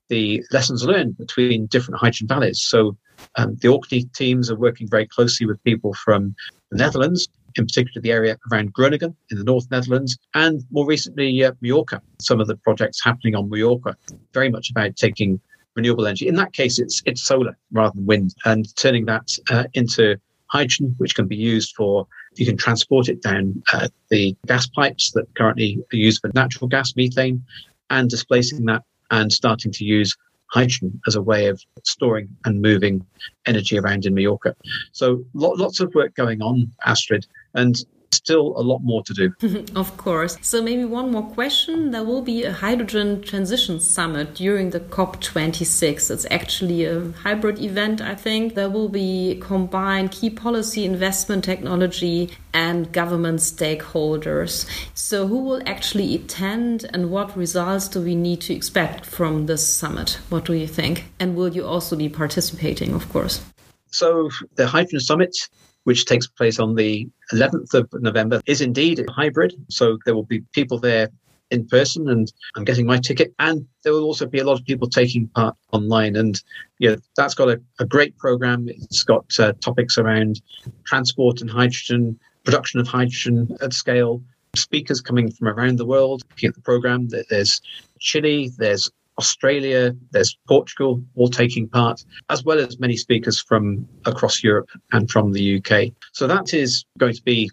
the 0.10 0.44
lessons 0.52 0.84
learned 0.84 1.18
between 1.18 1.68
different 1.68 2.00
hydrogen 2.00 2.28
valleys. 2.28 2.62
So 2.62 2.98
um, 3.36 3.56
the 3.62 3.70
Orkney 3.70 4.04
teams 4.16 4.50
are 4.50 4.58
working 4.58 4.88
very 4.90 5.08
closely 5.08 5.46
with 5.46 5.64
people 5.64 5.94
from 5.94 6.36
the 6.70 6.78
Netherlands, 6.78 7.28
in 7.56 7.66
particular 7.66 8.02
the 8.02 8.12
area 8.12 8.38
around 8.52 8.74
Groningen 8.74 9.16
in 9.30 9.38
the 9.38 9.44
North 9.44 9.70
Netherlands, 9.72 10.18
and 10.34 10.64
more 10.72 10.86
recently 10.86 11.44
uh, 11.44 11.54
Mallorca. 11.62 12.02
Some 12.20 12.40
of 12.40 12.48
the 12.48 12.58
projects 12.58 13.04
happening 13.04 13.36
on 13.36 13.50
Mallorca, 13.50 13.96
very 14.34 14.50
much 14.50 14.70
about 14.72 14.96
taking 14.96 15.40
renewable 15.76 16.06
energy. 16.06 16.28
In 16.28 16.36
that 16.36 16.54
case, 16.54 16.80
it's 16.80 17.02
it's 17.06 17.24
solar 17.24 17.58
rather 17.72 17.94
than 17.96 18.06
wind, 18.06 18.36
and 18.46 18.66
turning 18.76 19.06
that 19.06 19.30
uh, 19.50 19.66
into 19.74 20.18
hydrogen, 20.48 20.94
which 20.98 21.16
can 21.16 21.28
be 21.28 21.38
used 21.38 21.74
for 21.76 22.08
you 22.36 22.46
can 22.46 22.58
transport 22.58 23.10
it 23.10 23.22
down 23.22 23.62
uh, 23.74 23.88
the 24.10 24.36
gas 24.48 24.68
pipes 24.68 25.12
that 25.12 25.34
currently 25.36 25.80
are 25.92 25.98
used 25.98 26.22
for 26.22 26.32
natural 26.34 26.68
gas, 26.68 26.96
methane, 26.96 27.44
and 27.92 28.10
displacing 28.10 28.66
that 28.66 28.84
and 29.12 29.32
starting 29.32 29.72
to 29.74 29.86
use 29.86 30.18
hydrogen 30.48 31.00
as 31.08 31.16
a 31.16 31.22
way 31.22 31.48
of 31.48 31.62
storing 31.84 32.28
and 32.46 32.62
moving 32.62 33.06
energy 33.46 33.78
around 33.78 34.06
in 34.06 34.14
Mallorca. 34.14 34.56
So 34.92 35.24
lots 35.34 35.80
of 35.80 35.94
work 35.94 36.16
going 36.16 36.42
on, 36.42 36.72
Astrid, 36.86 37.28
and 37.54 37.76
still 38.24 38.54
a 38.58 38.62
lot 38.62 38.80
more 38.84 39.04
to 39.04 39.14
do. 39.14 39.66
of 39.76 39.98
course. 39.98 40.38
So, 40.42 40.62
maybe 40.62 40.86
one 40.86 41.12
more 41.12 41.24
question. 41.24 41.92
There 41.92 42.04
will 42.04 42.22
be 42.22 42.44
a 42.44 42.52
hydrogen 42.52 43.22
transition 43.22 43.80
summit 43.80 44.36
during 44.36 44.70
the 44.70 44.80
COP26. 44.80 46.12
It's 46.12 46.26
actually 46.30 46.86
a 46.86 47.12
hybrid 47.24 47.60
event, 47.60 48.02
I 48.02 48.16
think. 48.16 48.56
There 48.56 48.70
will 48.70 48.90
be 48.90 49.40
combined 49.42 50.12
key 50.12 50.30
policy, 50.30 50.86
investment, 50.86 51.44
technology, 51.44 52.30
and 52.54 52.92
government 52.92 53.40
stakeholders. 53.40 54.68
So, 54.94 55.28
who 55.28 55.40
will 55.44 55.62
actually 55.66 56.16
attend 56.16 56.90
and 56.94 57.10
what 57.10 57.36
results 57.36 57.88
do 57.88 58.02
we 58.02 58.16
need 58.16 58.42
to 58.42 58.54
expect 58.54 59.06
from 59.06 59.48
this 59.48 59.66
summit? 59.66 60.20
What 60.30 60.46
do 60.46 60.54
you 60.54 60.68
think? 60.68 61.06
And 61.20 61.36
will 61.36 61.50
you 61.50 61.66
also 61.66 61.96
be 61.96 62.10
participating, 62.10 62.94
of 62.94 63.10
course? 63.10 63.44
So, 63.88 64.30
the 64.56 64.68
Hydrogen 64.68 65.00
Summit 65.02 65.36
which 65.84 66.06
takes 66.06 66.28
place 66.28 66.60
on 66.60 66.76
the 66.76 67.10
11th 67.34 67.74
of 67.74 67.90
November, 67.94 68.42
is 68.46 68.62
indeed 68.62 69.00
a 69.00 69.12
hybrid. 69.12 69.54
So 69.70 69.98
there 70.06 70.16
will 70.16 70.24
be 70.24 70.42
people 70.54 70.80
there 70.80 71.10
in 71.52 71.68
person 71.68 72.10
and 72.10 72.32
I'm 72.56 72.64
getting 72.64 72.86
my 72.86 72.98
ticket. 72.98 73.34
And 73.40 73.68
there 73.84 73.94
will 73.94 74.04
also 74.04 74.26
be 74.26 74.40
a 74.40 74.44
lot 74.44 74.60
of 74.60 74.66
people 74.66 74.90
taking 74.90 75.28
part 75.30 75.56
online. 75.72 76.16
And 76.16 76.42
yeah, 76.80 76.96
that's 77.16 77.34
got 77.34 77.50
a, 77.50 77.62
a 77.80 77.86
great 77.86 78.18
program. 78.18 78.68
It's 78.70 79.04
got 79.04 79.26
uh, 79.40 79.54
topics 79.62 79.98
around 79.98 80.42
transport 80.86 81.42
and 81.42 81.50
hydrogen, 81.50 82.20
production 82.46 82.80
of 82.80 82.88
hydrogen 82.88 83.56
at 83.62 83.74
scale, 83.74 84.24
speakers 84.56 85.02
coming 85.02 85.32
from 85.32 85.48
around 85.48 85.78
the 85.78 85.86
world 85.86 86.24
looking 86.30 86.50
at 86.50 86.56
the 86.56 86.62
program. 86.62 87.10
There's 87.30 87.62
Chile, 88.00 88.52
there's 88.58 88.90
Australia, 89.22 89.96
there's 90.12 90.36
Portugal, 90.48 91.02
all 91.16 91.30
taking 91.30 91.68
part, 91.68 92.04
as 92.30 92.44
well 92.44 92.60
as 92.60 92.80
many 92.80 92.98
speakers 92.98 93.40
from 93.40 93.88
across 94.06 94.44
Europe 94.44 94.70
and 94.94 95.12
from 95.12 95.32
the 95.32 95.46
UK. 95.58 95.94
So 96.12 96.26
that 96.26 96.56
is 96.56 96.84
going 96.98 97.14
to 97.14 97.24
be 97.24 97.52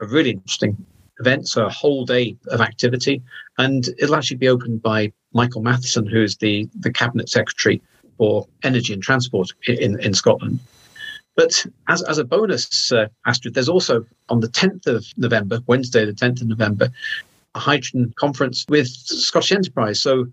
a 0.00 0.06
really 0.06 0.32
interesting 0.32 0.76
event, 1.18 1.48
so 1.48 1.64
a 1.64 1.70
whole 1.70 2.04
day 2.04 2.36
of 2.48 2.60
activity. 2.60 3.22
And 3.56 3.88
it'll 3.98 4.14
actually 4.14 4.36
be 4.36 4.48
opened 4.48 4.82
by 4.82 5.10
Michael 5.32 5.62
Matheson, 5.62 6.06
who 6.06 6.22
is 6.22 6.36
the, 6.36 6.68
the 6.78 6.92
Cabinet 6.92 7.30
Secretary 7.30 7.80
for 8.18 8.46
Energy 8.62 8.92
and 8.92 9.02
Transport 9.02 9.48
in, 9.66 9.98
in 10.00 10.12
Scotland. 10.12 10.58
But 11.34 11.64
as, 11.88 12.02
as 12.02 12.18
a 12.18 12.24
bonus, 12.24 12.92
uh, 12.92 13.08
Astrid, 13.24 13.54
there's 13.54 13.68
also 13.70 14.04
on 14.28 14.40
the 14.40 14.48
10th 14.48 14.86
of 14.86 15.06
November, 15.16 15.60
Wednesday, 15.66 16.04
the 16.04 16.12
10th 16.12 16.42
of 16.42 16.48
November, 16.48 16.90
a 17.54 17.58
hydrogen 17.58 18.12
conference 18.16 18.66
with 18.68 18.88
Scottish 18.88 19.52
Enterprise. 19.52 20.00
So 20.00 20.26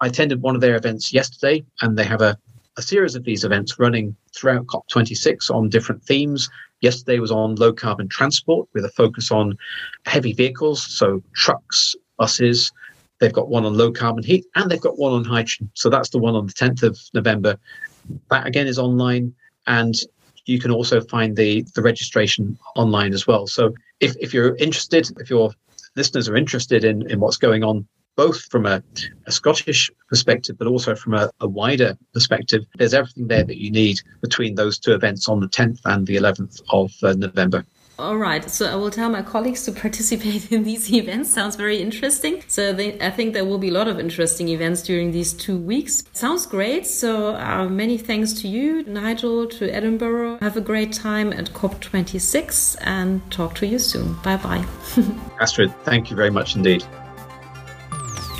I 0.00 0.08
attended 0.08 0.42
one 0.42 0.54
of 0.54 0.60
their 0.60 0.76
events 0.76 1.12
yesterday, 1.12 1.64
and 1.80 1.96
they 1.96 2.04
have 2.04 2.20
a, 2.20 2.36
a 2.76 2.82
series 2.82 3.14
of 3.14 3.24
these 3.24 3.44
events 3.44 3.78
running 3.78 4.16
throughout 4.36 4.66
COP26 4.66 5.50
on 5.50 5.68
different 5.68 6.02
themes. 6.02 6.48
Yesterday 6.80 7.18
was 7.18 7.30
on 7.30 7.54
low 7.54 7.72
carbon 7.72 8.08
transport 8.08 8.68
with 8.74 8.84
a 8.84 8.90
focus 8.90 9.30
on 9.30 9.56
heavy 10.04 10.32
vehicles, 10.32 10.84
so 10.84 11.22
trucks, 11.34 11.94
buses. 12.18 12.72
They've 13.20 13.32
got 13.32 13.48
one 13.48 13.64
on 13.64 13.76
low 13.76 13.92
carbon 13.92 14.24
heat 14.24 14.44
and 14.56 14.70
they've 14.70 14.80
got 14.80 14.98
one 14.98 15.12
on 15.12 15.24
hydrogen. 15.24 15.70
So 15.74 15.88
that's 15.88 16.10
the 16.10 16.18
one 16.18 16.34
on 16.34 16.46
the 16.46 16.52
10th 16.52 16.82
of 16.82 16.98
November. 17.14 17.56
That 18.30 18.46
again 18.46 18.66
is 18.66 18.78
online 18.78 19.34
and 19.66 19.94
you 20.46 20.60
can 20.60 20.70
also 20.70 21.00
find 21.00 21.36
the, 21.36 21.64
the 21.74 21.80
registration 21.80 22.58
online 22.76 23.14
as 23.14 23.26
well. 23.26 23.46
So 23.46 23.72
if, 24.00 24.14
if 24.20 24.34
you're 24.34 24.56
interested, 24.56 25.10
if 25.18 25.30
your 25.30 25.52
listeners 25.96 26.28
are 26.28 26.36
interested 26.36 26.84
in, 26.84 27.08
in 27.10 27.20
what's 27.20 27.38
going 27.38 27.64
on 27.64 27.86
both 28.16 28.42
from 28.50 28.66
a, 28.66 28.82
a 29.26 29.32
Scottish 29.32 29.90
perspective, 30.08 30.56
but 30.58 30.66
also 30.66 30.94
from 30.94 31.14
a, 31.14 31.30
a, 31.40 31.48
wider 31.48 31.96
perspective. 32.12 32.64
There's 32.76 32.94
everything 32.94 33.28
there 33.28 33.44
that 33.44 33.56
you 33.56 33.70
need 33.70 34.00
between 34.20 34.54
those 34.54 34.78
two 34.78 34.92
events 34.92 35.28
on 35.28 35.40
the 35.40 35.48
10th 35.48 35.80
and 35.84 36.06
the 36.06 36.16
11th 36.16 36.62
of 36.70 36.92
uh, 37.02 37.12
November. 37.14 37.64
All 37.96 38.16
right, 38.16 38.50
so 38.50 38.66
I 38.66 38.74
will 38.74 38.90
tell 38.90 39.08
my 39.08 39.22
colleagues 39.22 39.64
to 39.66 39.72
participate 39.86 40.50
in 40.50 40.64
these 40.64 40.92
events. 41.00 41.30
Sounds 41.30 41.54
very 41.54 41.80
interesting. 41.80 42.42
So 42.48 42.72
they, 42.72 43.00
I 43.00 43.10
think 43.10 43.34
there 43.34 43.44
will 43.44 43.58
be 43.58 43.68
a 43.68 43.72
lot 43.72 43.86
of 43.86 44.00
interesting 44.00 44.48
events 44.48 44.82
during 44.82 45.12
these 45.12 45.32
two 45.32 45.56
weeks. 45.56 46.02
Sounds 46.12 46.44
great. 46.44 46.86
So 46.86 47.36
uh, 47.36 47.68
many 47.68 47.96
thanks 47.96 48.32
to 48.34 48.48
you, 48.48 48.82
Nigel, 48.84 49.46
to 49.46 49.72
Edinburgh. 49.72 50.38
Have 50.40 50.56
a 50.56 50.60
great 50.60 50.92
time 50.92 51.32
at 51.32 51.52
COP26 51.52 52.76
and 52.80 53.30
talk 53.30 53.54
to 53.56 53.66
you 53.66 53.78
soon. 53.78 54.14
Bye 54.24 54.38
bye. 54.38 54.64
Astrid, 55.40 55.72
thank 55.84 56.10
you 56.10 56.16
very 56.16 56.30
much 56.30 56.56
indeed. 56.56 56.84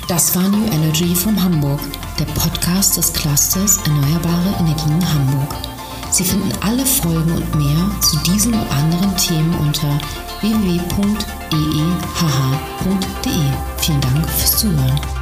Das 0.07 0.35
war 0.35 0.43
New 0.43 0.67
Energy 0.67 1.15
from 1.15 1.41
Hamburg, 1.41 1.79
der 2.19 2.25
Podcast 2.25 2.95
des 2.95 3.11
Clusters 3.11 3.79
Erneuerbare 3.85 4.53
Energien 4.59 5.13
Hamburg. 5.13 5.55
Sie 6.11 6.23
finden 6.23 6.51
alle 6.61 6.85
Folgen 6.85 7.31
und 7.31 7.55
mehr 7.55 7.89
zu 8.01 8.17
diesen 8.19 8.53
und 8.53 8.71
anderen 8.71 9.17
Themen 9.17 9.55
unter 9.55 9.99
www.eehh.de. 10.41 10.91
Vielen 13.79 14.01
Dank 14.01 14.29
fürs 14.29 14.57
Zuhören. 14.57 15.14